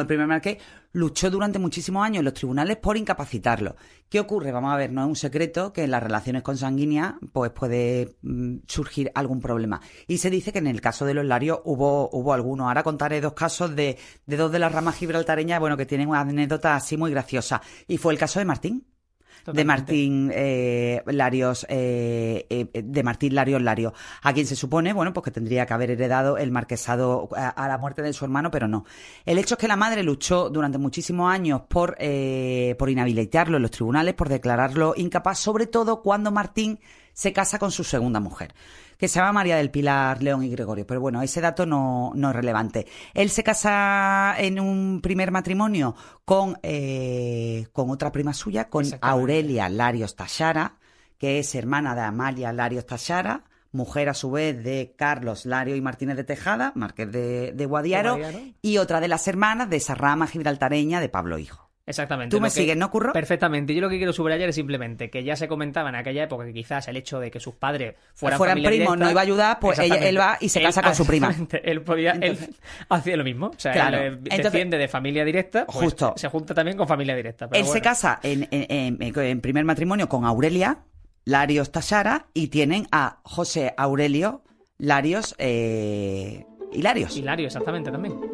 el 0.00 0.06
primer 0.06 0.26
marqués, 0.26 0.58
luchó 0.92 1.30
durante 1.30 1.58
muchísimos 1.58 2.04
años 2.04 2.20
en 2.20 2.24
los 2.24 2.34
tribunales 2.34 2.76
por 2.76 2.96
incapacitarlo. 2.96 3.76
¿Qué 4.08 4.20
ocurre? 4.20 4.52
Vamos 4.52 4.72
a 4.72 4.76
ver, 4.76 4.92
no 4.92 5.02
es 5.02 5.08
un 5.08 5.16
secreto 5.16 5.72
que 5.72 5.84
en 5.84 5.90
las 5.90 6.02
relaciones 6.02 6.42
consanguíneas 6.42 7.14
pues 7.32 7.50
puede 7.50 8.16
mm, 8.22 8.58
surgir 8.66 9.10
algún 9.14 9.40
problema. 9.40 9.80
Y 10.06 10.18
se 10.18 10.30
dice 10.30 10.52
que 10.52 10.58
en 10.58 10.66
el 10.66 10.80
caso 10.80 11.04
de 11.04 11.14
los 11.14 11.24
Larios 11.24 11.60
hubo, 11.64 12.08
hubo 12.12 12.32
algunos. 12.32 12.68
Ahora 12.68 12.82
contaré 12.82 13.20
dos 13.20 13.32
casos 13.32 13.74
de, 13.74 13.98
de 14.26 14.36
dos 14.36 14.52
de 14.52 14.58
las 14.58 14.72
ramas 14.72 14.96
gibraltareñas, 14.96 15.60
bueno, 15.60 15.76
que 15.76 15.86
tienen 15.86 16.08
una 16.08 16.20
anécdota 16.20 16.76
así 16.76 16.96
muy 16.96 17.10
graciosa. 17.10 17.60
Y 17.88 17.98
fue 17.98 18.12
el 18.12 18.18
caso 18.18 18.38
de 18.38 18.44
Martín 18.44 18.86
de 19.52 19.64
Martín 19.64 20.30
eh, 20.34 21.02
Larios, 21.06 21.66
eh, 21.68 22.46
eh, 22.48 22.82
de 22.82 23.02
Martín 23.02 23.34
Larios 23.34 23.60
Lario, 23.62 23.92
a 24.22 24.32
quien 24.32 24.46
se 24.46 24.56
supone, 24.56 24.92
bueno, 24.92 25.12
pues 25.12 25.24
que 25.24 25.30
tendría 25.30 25.66
que 25.66 25.74
haber 25.74 25.90
heredado 25.90 26.38
el 26.38 26.50
marquesado 26.50 27.28
a, 27.34 27.68
la 27.68 27.78
muerte 27.78 28.02
de 28.02 28.12
su 28.12 28.24
hermano, 28.24 28.50
pero 28.50 28.68
no. 28.68 28.84
El 29.24 29.38
hecho 29.38 29.54
es 29.54 29.58
que 29.58 29.68
la 29.68 29.76
madre 29.76 30.02
luchó 30.02 30.50
durante 30.50 30.78
muchísimos 30.78 31.32
años 31.32 31.62
por, 31.68 31.96
por 32.78 32.90
inhabilitarlo 32.90 33.56
en 33.56 33.62
los 33.62 33.70
tribunales, 33.70 34.14
por 34.14 34.28
declararlo 34.28 34.94
incapaz, 34.96 35.38
sobre 35.38 35.66
todo 35.66 36.02
cuando 36.02 36.30
Martín 36.30 36.78
se 37.12 37.32
casa 37.32 37.58
con 37.58 37.70
su 37.70 37.84
segunda 37.84 38.20
mujer 38.20 38.54
que 38.98 39.08
se 39.08 39.18
llama 39.18 39.32
María 39.32 39.56
del 39.56 39.70
Pilar, 39.70 40.22
León 40.22 40.42
y 40.44 40.50
Gregorio. 40.50 40.86
Pero 40.86 41.00
bueno, 41.00 41.22
ese 41.22 41.40
dato 41.40 41.66
no, 41.66 42.12
no 42.14 42.30
es 42.30 42.36
relevante. 42.36 42.86
Él 43.12 43.30
se 43.30 43.42
casa 43.42 44.34
en 44.38 44.60
un 44.60 45.00
primer 45.02 45.30
matrimonio 45.30 45.94
con, 46.24 46.58
eh, 46.62 47.66
con 47.72 47.90
otra 47.90 48.12
prima 48.12 48.32
suya, 48.32 48.68
con 48.68 48.84
Aurelia 49.00 49.68
Larios 49.68 50.16
Tachara, 50.16 50.78
que 51.18 51.38
es 51.38 51.54
hermana 51.54 51.94
de 51.94 52.02
Amalia 52.02 52.52
Larios 52.52 52.86
Tachara 52.86 53.44
mujer 53.74 54.08
a 54.08 54.14
su 54.14 54.30
vez 54.30 54.62
de 54.62 54.94
Carlos 54.96 55.44
Lario 55.44 55.76
y 55.76 55.80
Martínez 55.80 56.16
de 56.16 56.24
Tejada, 56.24 56.72
marqués 56.74 57.10
de, 57.10 57.52
de 57.52 57.66
Guadiaro, 57.66 58.18
y 58.62 58.78
otra 58.78 59.00
de 59.00 59.08
las 59.08 59.28
hermanas 59.28 59.68
de 59.68 59.76
esa 59.76 59.94
rama 59.94 60.26
gibraltareña 60.26 61.00
de 61.00 61.08
Pablo 61.08 61.38
Hijo. 61.38 61.63
Exactamente. 61.86 62.34
¿Tú 62.34 62.40
me 62.40 62.48
sigues, 62.48 62.76
no, 62.76 62.90
Curro? 62.90 63.12
Perfectamente. 63.12 63.74
Yo 63.74 63.82
lo 63.82 63.90
que 63.90 63.98
quiero 63.98 64.12
subrayar 64.12 64.48
es 64.48 64.54
simplemente 64.54 65.10
que 65.10 65.22
ya 65.22 65.36
se 65.36 65.48
comentaba 65.48 65.90
en 65.90 65.96
aquella 65.96 66.24
época 66.24 66.46
que 66.46 66.54
quizás 66.54 66.88
el 66.88 66.96
hecho 66.96 67.20
de 67.20 67.30
que 67.30 67.40
sus 67.40 67.54
padres 67.54 67.94
fueran, 68.14 68.38
fueran 68.38 68.62
primos 68.62 68.96
no 68.96 69.10
iba 69.10 69.20
a 69.20 69.24
ayudar, 69.24 69.58
pues 69.60 69.78
él 69.78 70.18
va 70.18 70.38
y 70.40 70.48
se 70.48 70.62
casa 70.62 70.82
con 70.82 70.94
su 70.94 71.06
prima. 71.06 71.34
Él 71.62 71.82
podía, 71.82 72.12
él 72.12 72.38
hacía 72.88 73.16
lo 73.16 73.24
mismo. 73.24 73.48
O 73.48 73.58
sea, 73.58 73.88
él 73.88 74.20
eh, 74.24 74.42
defiende 74.42 74.78
de 74.78 74.88
familia 74.88 75.24
directa, 75.24 75.66
pues 75.66 75.78
justo. 75.78 76.14
se 76.16 76.28
junta 76.28 76.54
también 76.54 76.76
con 76.76 76.88
familia 76.88 77.14
directa. 77.14 77.48
él 77.52 77.66
se 77.66 77.80
casa 77.80 78.18
en, 78.22 78.48
en, 78.50 79.40
primer 79.40 79.64
matrimonio 79.64 80.08
con 80.08 80.24
Aurelia 80.24 80.78
Larios 81.24 81.70
Tashara 81.70 82.26
y 82.34 82.48
tienen 82.48 82.86
a 82.92 83.20
José 83.22 83.74
Aurelio 83.76 84.42
Larios 84.78 85.34
eh, 85.38 86.44
Hilarios. 86.72 87.16
Hilario, 87.16 87.46
exactamente, 87.46 87.90
también. 87.90 88.33